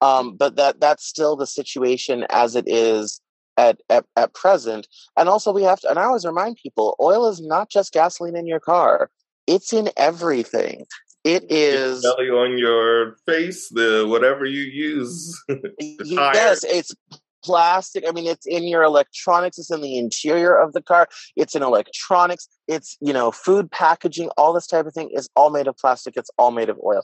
[0.00, 3.20] um, but that that's still the situation as it is
[3.56, 4.86] at, at, at present.
[5.16, 8.36] And also we have to, and I always remind people, oil is not just gasoline
[8.36, 9.10] in your car.
[9.46, 10.86] It's in everything.
[11.24, 15.42] It is belly on your face, the whatever you use.
[15.80, 16.94] yes, it's
[17.42, 18.04] plastic.
[18.06, 19.58] I mean, it's in your electronics.
[19.58, 21.08] It's in the interior of the car.
[21.34, 22.46] It's in electronics.
[22.68, 24.28] It's you know, food packaging.
[24.36, 26.14] All this type of thing is all made of plastic.
[26.16, 27.02] It's all made of oil.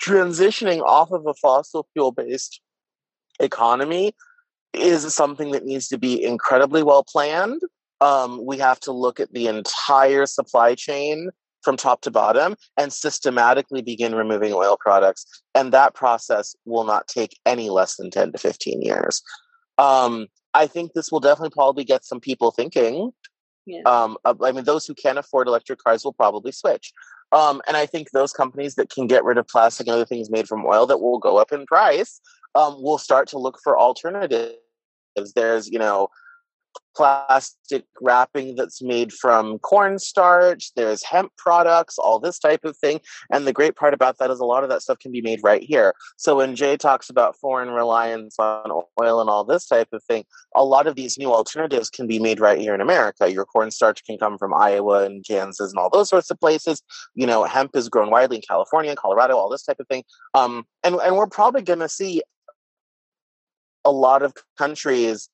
[0.00, 2.60] Transitioning off of a fossil fuel based
[3.38, 4.14] economy
[4.76, 7.60] is something that needs to be incredibly well planned.
[8.00, 11.30] Um, we have to look at the entire supply chain
[11.62, 15.26] from top to bottom and systematically begin removing oil products.
[15.54, 19.22] And that process will not take any less than 10 to 15 years.
[19.78, 23.10] Um, I think this will definitely probably get some people thinking.
[23.66, 23.82] Yeah.
[23.84, 26.92] Um, I mean, those who can't afford electric cars will probably switch.
[27.32, 30.30] Um, and I think those companies that can get rid of plastic and other things
[30.30, 32.20] made from oil that will go up in price
[32.54, 34.54] um, will start to look for alternatives
[35.34, 36.08] there's, you know,
[36.96, 43.00] plastic wrapping that's made from cornstarch, there's hemp products, all this type of thing.
[43.30, 45.40] And the great part about that is a lot of that stuff can be made
[45.42, 45.94] right here.
[46.16, 48.70] So when Jay talks about foreign reliance on
[49.02, 50.24] oil and all this type of thing,
[50.54, 53.30] a lot of these new alternatives can be made right here in America.
[53.30, 56.82] Your cornstarch can come from Iowa and Kansas and all those sorts of places.
[57.14, 60.04] You know, hemp is grown widely in California, Colorado, all this type of thing.
[60.34, 62.22] Um, and, and we're probably going to see
[63.86, 65.30] a lot of countries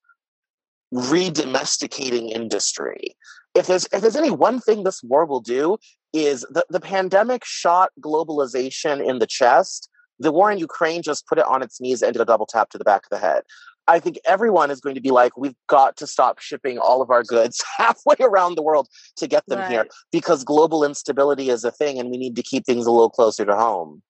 [0.93, 3.15] redomesticating industry.
[3.55, 5.77] If there's if there's any one thing this war will do
[6.13, 9.89] is the, the pandemic shot globalization in the chest.
[10.19, 12.69] The war in Ukraine just put it on its knees and did a double tap
[12.69, 13.41] to the back of the head.
[13.87, 17.09] I think everyone is going to be like, we've got to stop shipping all of
[17.09, 18.87] our goods halfway around the world
[19.17, 19.71] to get them right.
[19.71, 23.09] here because global instability is a thing and we need to keep things a little
[23.09, 24.01] closer to home.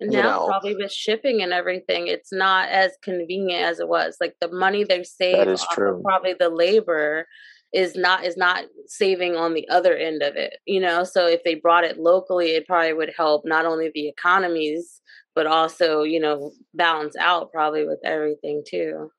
[0.00, 0.46] And now, know.
[0.46, 4.16] probably with shipping and everything, it's not as convenient as it was.
[4.20, 6.00] Like the money they save, is true.
[6.04, 7.26] probably the labor
[7.72, 10.54] is not is not saving on the other end of it.
[10.66, 14.08] You know, so if they brought it locally, it probably would help not only the
[14.08, 15.00] economies
[15.34, 19.10] but also you know balance out probably with everything too.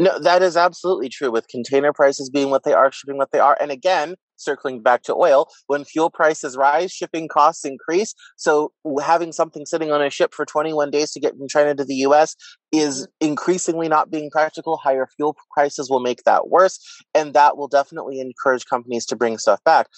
[0.00, 1.30] No, that is absolutely true.
[1.30, 5.02] With container prices being what they are, shipping what they are, and again, circling back
[5.02, 8.14] to oil, when fuel prices rise, shipping costs increase.
[8.36, 8.72] So
[9.02, 11.96] having something sitting on a ship for 21 days to get from China to the
[11.96, 12.34] US
[12.72, 13.28] is mm-hmm.
[13.28, 14.76] increasingly not being practical.
[14.76, 16.78] Higher fuel prices will make that worse.
[17.14, 19.88] And that will definitely encourage companies to bring stuff back.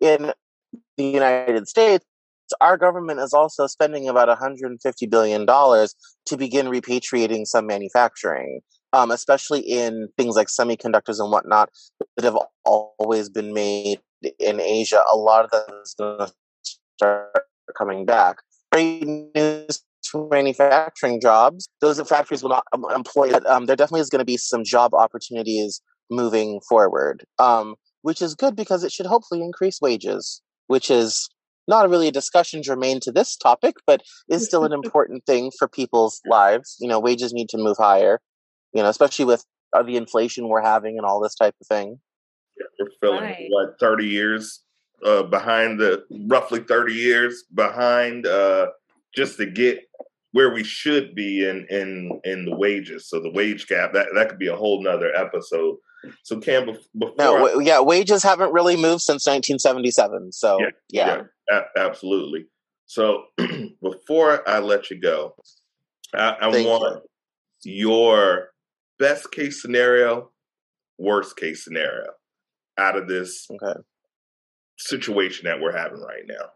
[0.00, 0.32] In
[0.96, 2.04] the United States,
[2.60, 8.60] our government is also spending about $150 billion to begin repatriating some manufacturing
[8.92, 11.70] um, especially in things like semiconductors and whatnot
[12.16, 14.00] that have always been made
[14.38, 15.02] in Asia.
[15.12, 16.32] A lot of that is going to
[16.96, 17.42] start
[17.76, 18.36] coming back.
[18.72, 21.68] Great news for manufacturing jobs.
[21.80, 23.32] Those factories will not um, employ.
[23.46, 28.34] Um, there definitely is going to be some job opportunities moving forward, um, which is
[28.34, 31.28] good because it should hopefully increase wages, which is
[31.68, 35.68] not really a discussion germane to this topic, but is still an important thing for
[35.68, 36.76] people's lives.
[36.80, 38.20] You know, wages need to move higher
[38.72, 42.00] you know, especially with uh, the inflation we're having and all this type of thing.
[42.58, 43.46] Yeah, we're feeling right.
[43.48, 44.62] what thirty years
[45.04, 48.68] uh, behind the roughly thirty years behind uh,
[49.14, 49.80] just to get
[50.32, 53.08] where we should be in in in the wages.
[53.08, 55.76] So the wage gap that that could be a whole nother episode.
[56.22, 60.32] So Cam, before no, I, yeah, wages haven't really moved since 1977.
[60.32, 61.22] So yeah, yeah.
[61.50, 62.46] yeah a- absolutely.
[62.86, 63.24] So
[63.82, 65.34] before I let you go,
[66.14, 67.04] I, I want
[67.62, 67.74] you.
[67.74, 68.49] your
[69.00, 70.30] best case scenario,
[70.98, 72.06] worst case scenario
[72.78, 73.80] out of this okay.
[74.78, 76.50] situation that we're having right now?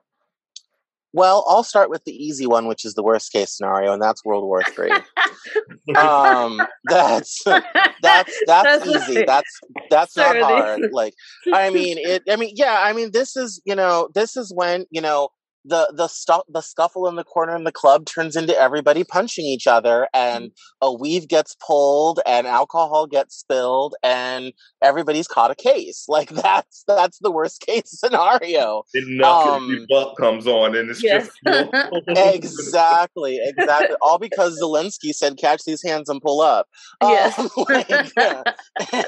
[1.12, 4.24] Well, I'll start with the easy one, which is the worst case scenario, and that's
[4.24, 4.90] World War Three.
[5.96, 7.64] um, that's that's
[8.02, 9.18] that's, that's easy.
[9.18, 9.26] Right.
[9.26, 10.90] That's that's not hard.
[10.90, 11.14] Like,
[11.52, 12.24] I mean, it.
[12.28, 12.80] I mean, yeah.
[12.80, 15.28] I mean, this is you know, this is when you know
[15.64, 19.44] the the stu- the scuffle in the corner in the club turns into everybody punching
[19.44, 20.50] each other and
[20.82, 24.52] a weave gets pulled and alcohol gets spilled and
[24.82, 26.06] everybody's caught a case.
[26.14, 28.84] Like that's that's the worst case scenario.
[28.94, 31.28] Then nothing um, butt comes on and it's yes.
[31.44, 31.72] just
[32.06, 33.96] exactly exactly.
[34.00, 36.68] All because zelensky said catch these hands and pull up.
[37.02, 37.36] Yes.
[37.38, 37.90] Um, like,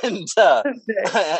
[0.02, 0.62] and uh,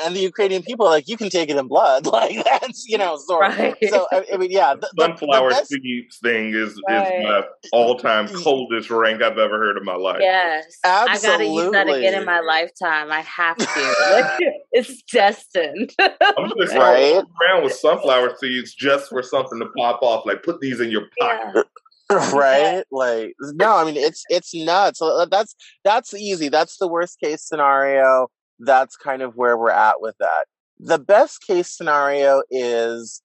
[0.05, 2.07] and the ukrainian people are like you can take it in blood.
[2.07, 3.75] Like that's you know sort right.
[3.89, 7.21] so I, I mean yeah the, sunflower the seeds thing is right.
[7.21, 7.43] is my
[7.73, 10.19] all time coldest rank I've ever heard in my life.
[10.21, 11.29] Yes, Absolutely.
[11.29, 13.11] I gotta use that again in my lifetime.
[13.11, 13.67] I have to.
[14.73, 15.95] it's destined.
[15.99, 17.23] I'm just like, right?
[17.43, 20.27] around with sunflower seeds just for something to pop off.
[20.27, 21.55] Like put these in your pocket.
[21.55, 21.63] Yeah.
[22.33, 27.19] right like no i mean it's it's nuts uh, that's that's easy that's the worst
[27.19, 28.29] case scenario
[28.61, 30.45] that's kind of where we're at with that
[30.79, 33.23] the best case scenario is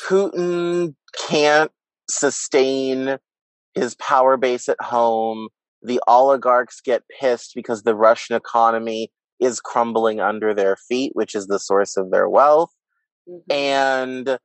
[0.00, 0.94] Putin
[1.28, 1.70] can't
[2.08, 3.18] sustain
[3.74, 5.48] his power base at home.
[5.82, 11.46] The oligarchs get pissed because the Russian economy is crumbling under their feet, which is
[11.46, 12.72] the source of their wealth.
[13.28, 13.52] Mm-hmm.
[13.52, 14.38] And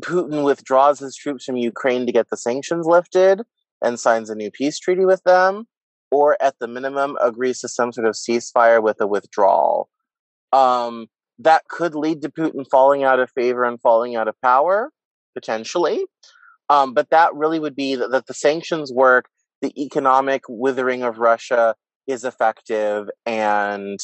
[0.00, 3.42] Putin withdraws his troops from Ukraine to get the sanctions lifted
[3.82, 5.66] and signs a new peace treaty with them,
[6.10, 9.88] or at the minimum agrees to some sort of ceasefire with a withdrawal.
[10.52, 11.08] Um,
[11.44, 14.90] that could lead to Putin falling out of favor and falling out of power,
[15.34, 16.04] potentially.
[16.68, 19.26] Um, but that really would be that, that the sanctions work,
[19.60, 21.74] the economic withering of Russia
[22.06, 23.98] is effective, and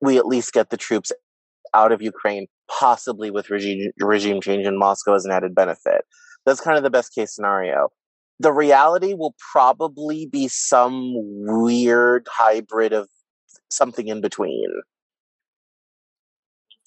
[0.00, 1.12] we at least get the troops
[1.74, 6.04] out of Ukraine, possibly with regime, regime change in Moscow as an added benefit.
[6.44, 7.88] That's kind of the best case scenario.
[8.40, 13.08] The reality will probably be some weird hybrid of
[13.70, 14.68] something in between.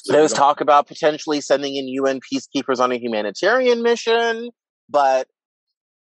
[0.07, 4.49] There's talk about potentially sending in UN peacekeepers on a humanitarian mission,
[4.89, 5.27] but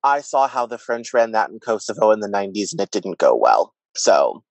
[0.03, 3.19] I saw how the French ran that in Kosovo in the 90s and it didn't
[3.19, 3.75] go well.
[3.95, 4.43] So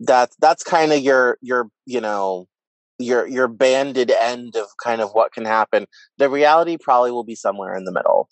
[0.00, 2.46] that's that's kind of your your you know
[2.98, 5.86] your your banded end of kind of what can happen.
[6.18, 8.28] The reality probably will be somewhere in the middle.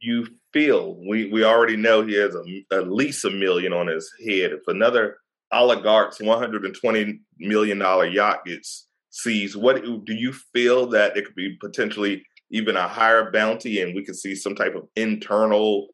[0.00, 4.10] You feel we we already know he has a, at least a million on his
[4.20, 4.52] head.
[4.52, 5.16] If another
[5.52, 8.85] oligarch's 120 million dollar yacht gets
[9.16, 13.80] sees what do you feel that it could be potentially even a higher bounty?
[13.80, 15.88] And we could see some type of internal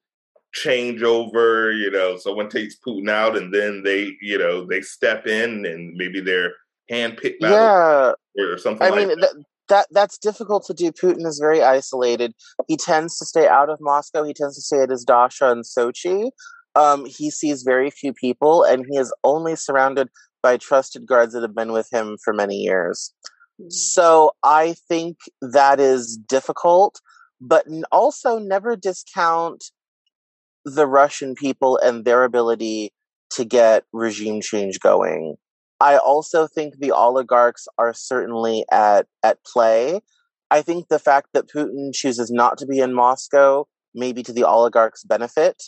[0.54, 5.64] changeover you know someone takes putin out and then they you know they step in
[5.64, 6.52] and maybe they're
[6.90, 8.12] handpicked yeah.
[8.38, 9.32] or something i like mean that.
[9.68, 10.92] that that's difficult to do.
[10.92, 12.34] Putin is very isolated.
[12.68, 14.22] He tends to stay out of moscow.
[14.22, 16.30] He tends to stay at his dacha in sochi.
[16.74, 20.08] Um, he sees very few people and he is only surrounded
[20.43, 23.12] by trusted guards that have been with him for many years.
[23.61, 23.70] Mm-hmm.
[23.70, 27.01] So I think that is difficult,
[27.40, 29.64] but also never discount
[30.64, 32.93] the Russian people and their ability
[33.30, 35.36] to get regime change going.
[35.80, 40.01] I also think the oligarchs are certainly at, at play.
[40.51, 44.32] I think the fact that Putin chooses not to be in Moscow may be to
[44.32, 45.64] the oligarchs' benefit,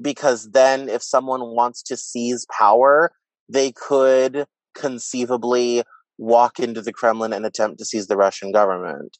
[0.00, 3.12] because then if someone wants to seize power,
[3.48, 5.82] they could conceivably
[6.18, 9.16] walk into the Kremlin and attempt to seize the Russian government.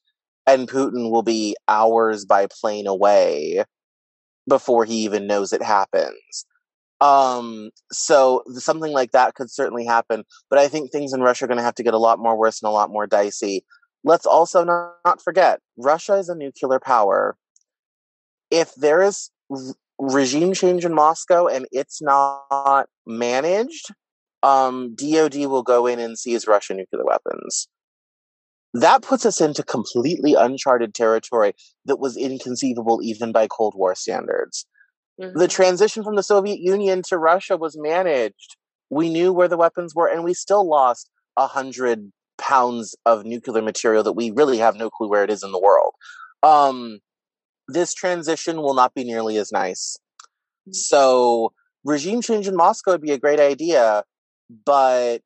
[0.46, 3.64] And Putin will be hours by plane away
[4.48, 6.46] before he even knows it happens.
[7.00, 10.24] Um, so something like that could certainly happen.
[10.48, 12.36] But I think things in Russia are going to have to get a lot more
[12.38, 13.64] worse and a lot more dicey.
[14.04, 17.36] Let's also not, not forget Russia is a nuclear power.
[18.50, 23.90] If there is r- regime change in Moscow and it's not managed,
[24.42, 27.68] um, DoD will go in and seize Russian nuclear weapons.
[28.74, 31.54] That puts us into completely uncharted territory
[31.86, 34.66] that was inconceivable even by Cold War standards.
[35.20, 35.38] Mm-hmm.
[35.38, 38.56] The transition from the Soviet Union to Russia was managed.
[38.90, 43.62] We knew where the weapons were, and we still lost a hundred pounds of nuclear
[43.62, 45.94] material that we really have no clue where it is in the world.
[46.42, 46.98] Um,
[47.68, 49.96] this transition will not be nearly as nice.
[50.68, 50.74] Mm.
[50.74, 51.52] So,
[51.84, 54.04] regime change in Moscow would be a great idea,
[54.64, 55.22] but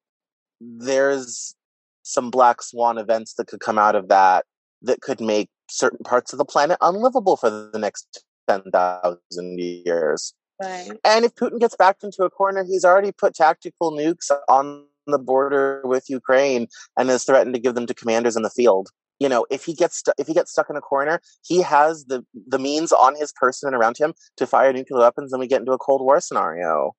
[0.60, 1.54] there's
[2.02, 4.44] some black swan events that could come out of that
[4.82, 10.34] that could make certain parts of the planet unlivable for the next 10,000 years.
[10.60, 10.90] Right.
[11.04, 15.18] And if Putin gets backed into a corner, he's already put tactical nukes on the
[15.18, 16.66] border with Ukraine
[16.98, 18.88] and has threatened to give them to commanders in the field.
[19.18, 22.06] You know, if he gets stu- if he gets stuck in a corner, he has
[22.06, 25.46] the the means on his person and around him to fire nuclear weapons, and we
[25.46, 26.92] get into a Cold War scenario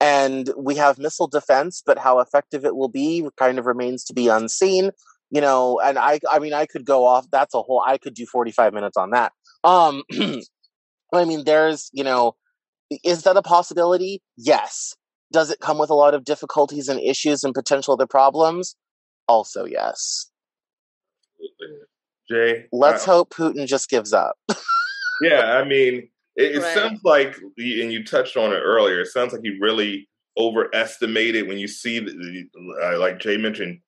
[0.00, 4.14] and we have missile defense, but how effective it will be kind of remains to
[4.14, 4.90] be unseen.
[5.30, 7.26] you know, and I, I mean, I could go off.
[7.30, 7.82] That's a whole.
[7.86, 9.32] I could do forty five minutes on that.
[9.64, 10.02] Um,
[11.12, 12.36] I mean, there's, you know,
[13.04, 14.22] is that a possibility?
[14.36, 14.94] Yes.
[15.32, 18.76] Does it come with a lot of difficulties and issues and potential other problems?
[19.26, 20.30] Also, yes.
[22.30, 24.36] Jay, let's uh, hope Putin just gives up.
[25.22, 26.08] yeah, I mean,
[26.38, 26.74] it, it right.
[26.74, 29.00] sounds like, and you touched on it earlier.
[29.00, 30.08] It sounds like he really
[30.38, 32.44] overestimated when you see, the,
[32.82, 33.80] uh, like Jay mentioned,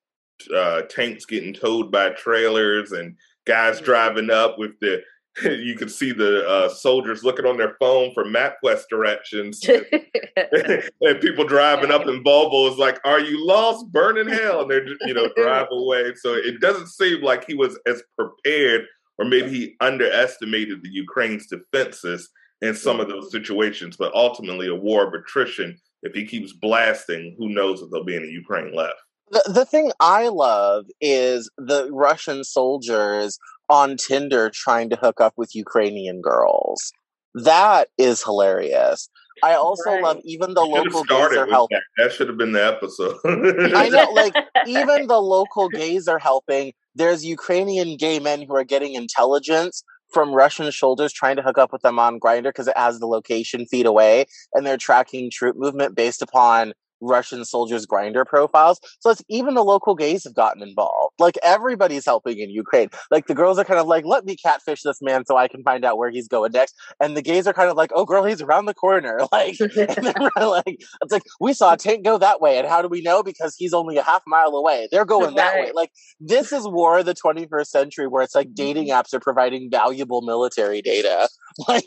[0.55, 3.85] uh, tanks getting towed by trailers and guys mm-hmm.
[3.85, 5.01] driving up with the
[5.43, 11.45] you could see the uh, soldiers looking on their phone for MapQuest directions, and people
[11.45, 13.89] driving up in Volvo is like, "Are you lost?
[13.93, 16.13] Burning hell!" And they're you know drive away.
[16.15, 18.87] So it doesn't seem like he was as prepared,
[19.19, 22.29] or maybe he underestimated the Ukraine's defenses
[22.61, 23.97] in some of those situations.
[23.97, 25.77] But ultimately, a war of attrition.
[26.03, 28.95] If he keeps blasting, who knows if there'll be any Ukraine left.
[29.29, 33.37] The, the thing I love is the Russian soldiers
[33.69, 36.91] on Tinder trying to hook up with Ukrainian girls.
[37.33, 39.09] That is hilarious.
[39.43, 40.03] I also right.
[40.03, 41.79] love even the local gays are helping.
[41.97, 42.03] That.
[42.03, 43.15] that should have been the episode.
[43.25, 44.35] I know, like
[44.67, 46.73] even the local gays are helping.
[46.93, 51.71] There's Ukrainian gay men who are getting intelligence from Russian shoulders trying to hook up
[51.71, 55.55] with them on Grindr because it has the location feed away, and they're tracking troop
[55.55, 58.79] movement based upon Russian soldiers' Grindr profiles.
[58.99, 61.15] So it's even the local gays have gotten involved.
[61.19, 62.89] Like everybody's helping in Ukraine.
[63.09, 65.63] Like the girls are kind of like, let me catfish this man so I can
[65.63, 66.75] find out where he's going next.
[66.99, 69.19] And the gays are kind of like, oh girl, he's around the corner.
[69.31, 72.57] Like, and then we're like, it's like, we saw a tank go that way.
[72.57, 73.23] And how do we know?
[73.23, 74.89] Because he's only a half mile away.
[74.91, 75.71] They're going that way.
[75.73, 78.99] Like this is war of the 21st century where it's like dating mm-hmm.
[78.99, 81.29] apps are providing valuable military data.
[81.67, 81.83] Like,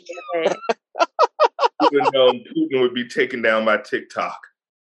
[1.81, 4.37] even though Putin would be taken down by TikTok.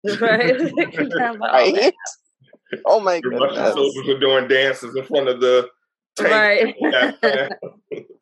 [0.20, 0.60] right?
[1.42, 1.94] right?
[2.86, 3.42] Oh my god!
[3.42, 5.70] Russian soldiers were doing dances in front of the
[6.16, 6.76] tank.
[6.82, 7.52] Right.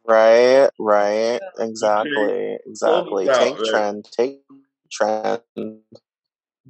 [0.06, 1.40] right, right.
[1.60, 2.58] Exactly.
[2.66, 3.28] Exactly.
[3.28, 4.08] Take trend.
[4.12, 4.42] Take
[4.92, 5.42] trend.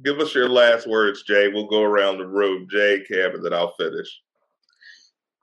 [0.02, 1.48] Give us your last words, Jay.
[1.48, 2.66] We'll go around the room.
[2.70, 4.08] Jay, Kevin, then I'll finish.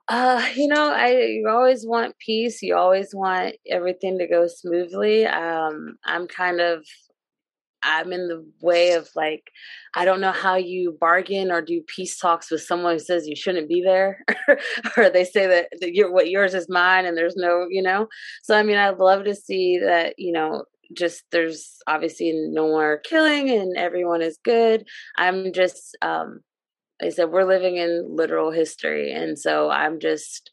[0.08, 2.62] Uh, you know, I you always want peace.
[2.62, 5.24] You always want everything to go smoothly.
[5.24, 6.84] Um, I'm kind of
[7.82, 9.50] I'm in the way of like,
[9.94, 13.36] I don't know how you bargain or do peace talks with someone who says you
[13.36, 14.24] shouldn't be there,
[14.96, 18.08] or they say that, that you're, what yours is mine and there's no, you know.
[18.42, 20.64] So I mean, I'd love to see that, you know,
[20.96, 24.86] just there's obviously no more killing and everyone is good.
[25.16, 26.40] I'm just, um,
[27.00, 30.50] like I said, we're living in literal history, and so I'm just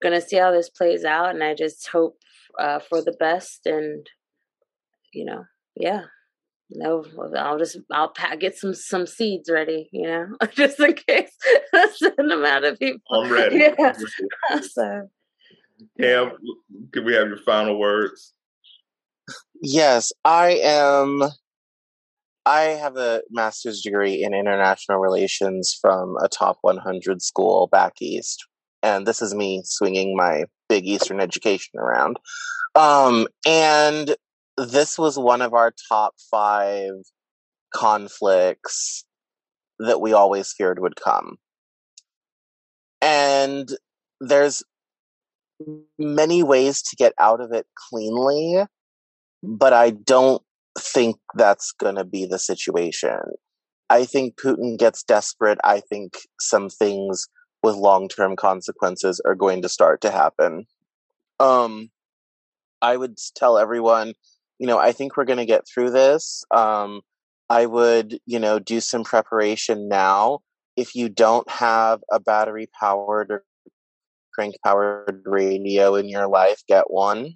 [0.00, 2.18] gonna see how this plays out, and I just hope
[2.56, 4.06] uh, for the best, and
[5.12, 6.02] you know, yeah
[6.70, 7.04] no,
[7.36, 11.30] I'll just I'll get some some seeds ready, you know, just in case.
[11.94, 13.00] Send them out of people.
[13.12, 13.58] I'm ready.
[13.78, 13.92] Yeah.
[14.62, 15.08] so,
[16.00, 16.32] Cam,
[16.92, 18.34] can we have your final words?
[19.62, 21.22] Yes, I am.
[22.46, 28.46] I have a master's degree in international relations from a top 100 school back east,
[28.82, 32.18] and this is me swinging my big Eastern education around.
[32.74, 34.16] Um, and
[34.58, 36.90] this was one of our top five
[37.72, 39.04] conflicts
[39.78, 41.36] that we always feared would come.
[43.00, 43.68] And
[44.20, 44.62] there's
[45.98, 48.64] many ways to get out of it cleanly,
[49.42, 50.42] but I don't
[50.78, 53.18] think that's going to be the situation.
[53.90, 55.58] I think Putin gets desperate.
[55.64, 57.28] I think some things
[57.62, 60.66] with long term consequences are going to start to happen.
[61.40, 61.90] Um,
[62.82, 64.14] I would tell everyone
[64.58, 66.44] you know, I think we're going to get through this.
[66.54, 67.00] Um,
[67.50, 70.40] I would, you know, do some preparation now.
[70.76, 73.44] If you don't have a battery powered or
[74.34, 77.34] crank powered radio in your life, get one.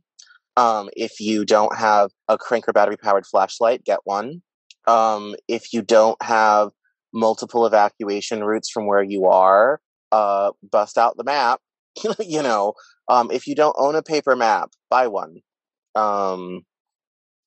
[0.56, 4.42] Um, if you don't have a crank or battery powered flashlight, get one.
[4.86, 6.70] Um, if you don't have
[7.14, 11.60] multiple evacuation routes from where you are, uh, bust out the map.
[12.20, 12.74] you know,
[13.08, 15.36] um, if you don't own a paper map, buy one.
[15.94, 16.62] Um,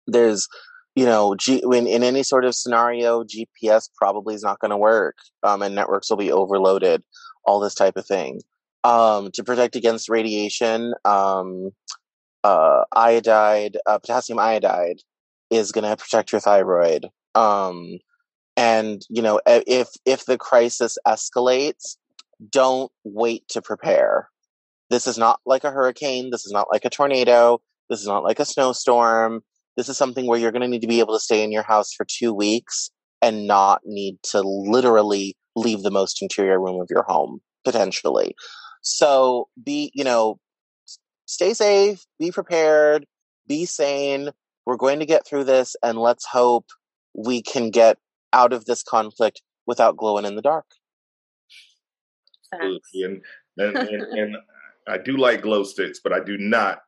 [0.08, 0.48] there's
[0.96, 4.78] you know G- in, in any sort of scenario gps probably is not going to
[4.78, 7.04] work um, and networks will be overloaded
[7.46, 8.42] all this type of thing.
[8.84, 11.72] Um, to protect against radiation um,
[12.44, 15.00] uh, iodide uh, potassium iodide
[15.50, 17.08] is going to protect your thyroid.
[17.34, 17.98] Um,
[18.58, 21.98] and you know if if the crisis escalates
[22.50, 24.30] don't wait to prepare.
[24.90, 28.24] This is not like a hurricane this is not like a tornado this is not
[28.24, 29.42] like a snowstorm
[29.78, 31.64] this is something where you're going to need to be able to stay in your
[31.64, 32.90] house for two weeks
[33.22, 37.42] and not need to literally leave the most interior room of your home.
[37.66, 38.36] potentially.
[38.82, 40.40] So be, you know,
[41.26, 43.06] stay safe, be prepared,
[43.48, 44.30] be sane.
[44.66, 46.68] We're going to get through this and let's hope
[47.14, 47.98] we can get
[48.32, 50.66] out of this conflict without glowing in the dark.
[52.54, 53.22] And,
[53.58, 54.38] and, and, and
[54.88, 56.80] I do like glow sticks, but I do not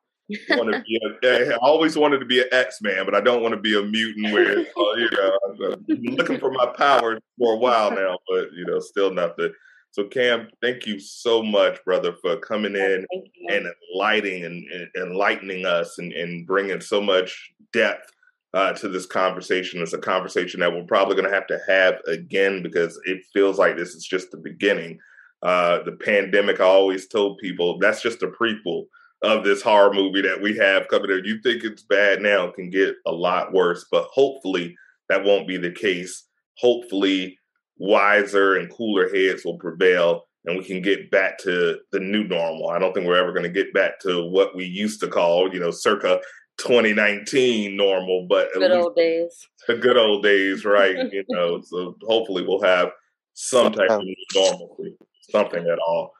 [0.50, 3.42] want to be a, I always wanted to be an X Man, but I don't
[3.42, 7.18] want to be a mutant where, uh, you know, I've been looking for my power
[7.38, 9.52] for a while now, but, you know, still nothing.
[9.90, 13.06] So, Cam, thank you so much, brother, for coming in
[13.48, 18.12] and enlightening and, and, enlightening us and, and bringing so much depth
[18.54, 19.80] uh, to this conversation.
[19.80, 23.58] It's a conversation that we're probably going to have to have again because it feels
[23.58, 24.98] like this is just the beginning.
[25.42, 28.84] Uh, the pandemic, I always told people that's just a prequel
[29.22, 31.24] of this horror movie that we have coming in.
[31.24, 34.76] You think it's bad now, it can get a lot worse, but hopefully
[35.08, 36.24] that won't be the case.
[36.58, 37.38] Hopefully,
[37.78, 42.70] wiser and cooler heads will prevail and we can get back to the new normal.
[42.70, 45.52] I don't think we're ever going to get back to what we used to call,
[45.52, 46.20] you know, circa
[46.58, 49.46] 2019 normal, but good old days.
[49.68, 50.96] The good old days, right?
[51.12, 52.88] you know, so hopefully we'll have
[53.34, 54.02] some type of
[54.34, 54.96] normalcy,
[55.30, 56.12] something at all.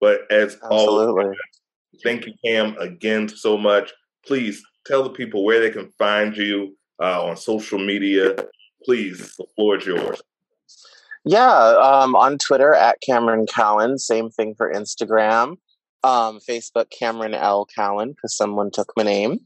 [0.00, 1.24] But as Absolutely.
[1.24, 1.36] always,
[2.02, 3.92] thank you, Cam, again so much.
[4.26, 8.36] Please tell the people where they can find you uh, on social media.
[8.84, 10.20] Please, the floor is yours.
[11.24, 13.98] Yeah, um, on Twitter at Cameron Cowan.
[13.98, 15.56] Same thing for Instagram.
[16.04, 19.38] Um, Facebook Cameron L Cowan because someone took my name.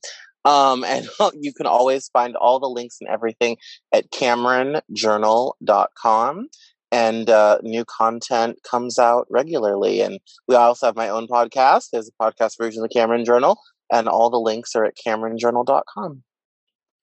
[0.46, 1.06] Um, and
[1.40, 3.56] you can always find all the links and everything
[3.92, 6.48] at CameronJournal.com.
[6.92, 10.00] And uh, new content comes out regularly.
[10.00, 11.90] And we also have my own podcast.
[11.92, 13.58] There's a podcast version of the Cameron Journal,
[13.92, 16.22] and all the links are at CameronJournal.com.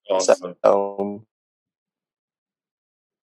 [0.09, 0.55] Awesome.
[0.63, 1.25] So,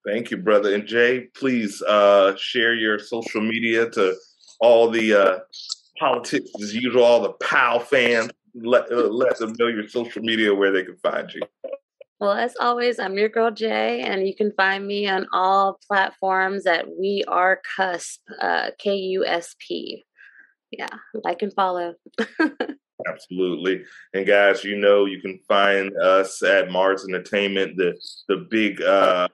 [0.07, 0.75] Thank you, brother.
[0.75, 4.15] And Jay, please uh, share your social media to
[4.61, 5.39] all the uh,
[5.99, 8.31] politics as usual, all the POW fans.
[8.55, 11.43] Let, uh, let them know your social media where they can find you.
[12.21, 16.67] Well, as always, I'm your girl Jay, and you can find me on all platforms
[16.67, 20.05] at We Are Kusp, uh, K U S P.
[20.71, 21.95] Yeah, like and follow.
[23.09, 23.85] Absolutely.
[24.13, 27.99] And guys, you know you can find us at Mars Entertainment, the
[28.29, 29.29] the big uh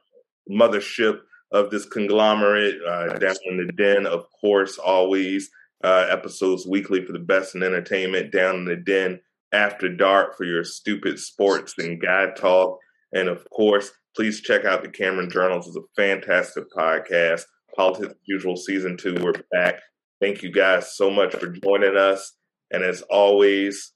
[0.49, 4.07] mothership of this conglomerate uh, down in the den.
[4.07, 5.51] Of course, always
[5.83, 8.31] uh, episodes weekly for the best in entertainment.
[8.31, 9.21] Down in the den
[9.57, 12.79] after dark for your stupid sports and guy talk.
[13.13, 15.67] And of course, please check out the Cameron Journals.
[15.67, 17.43] It's a fantastic podcast.
[17.75, 19.17] Politics usual, season two.
[19.23, 19.77] We're back.
[20.21, 22.35] Thank you guys so much for joining us.
[22.71, 23.93] And as always,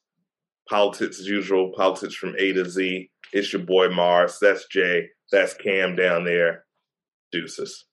[0.68, 3.10] politics as usual, politics from A to Z.
[3.32, 4.38] It's your boy Mars.
[4.40, 5.08] That's Jay.
[5.30, 6.64] That's Cam down there.
[7.32, 7.84] Deuces.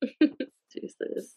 [0.20, 1.36] Deuces.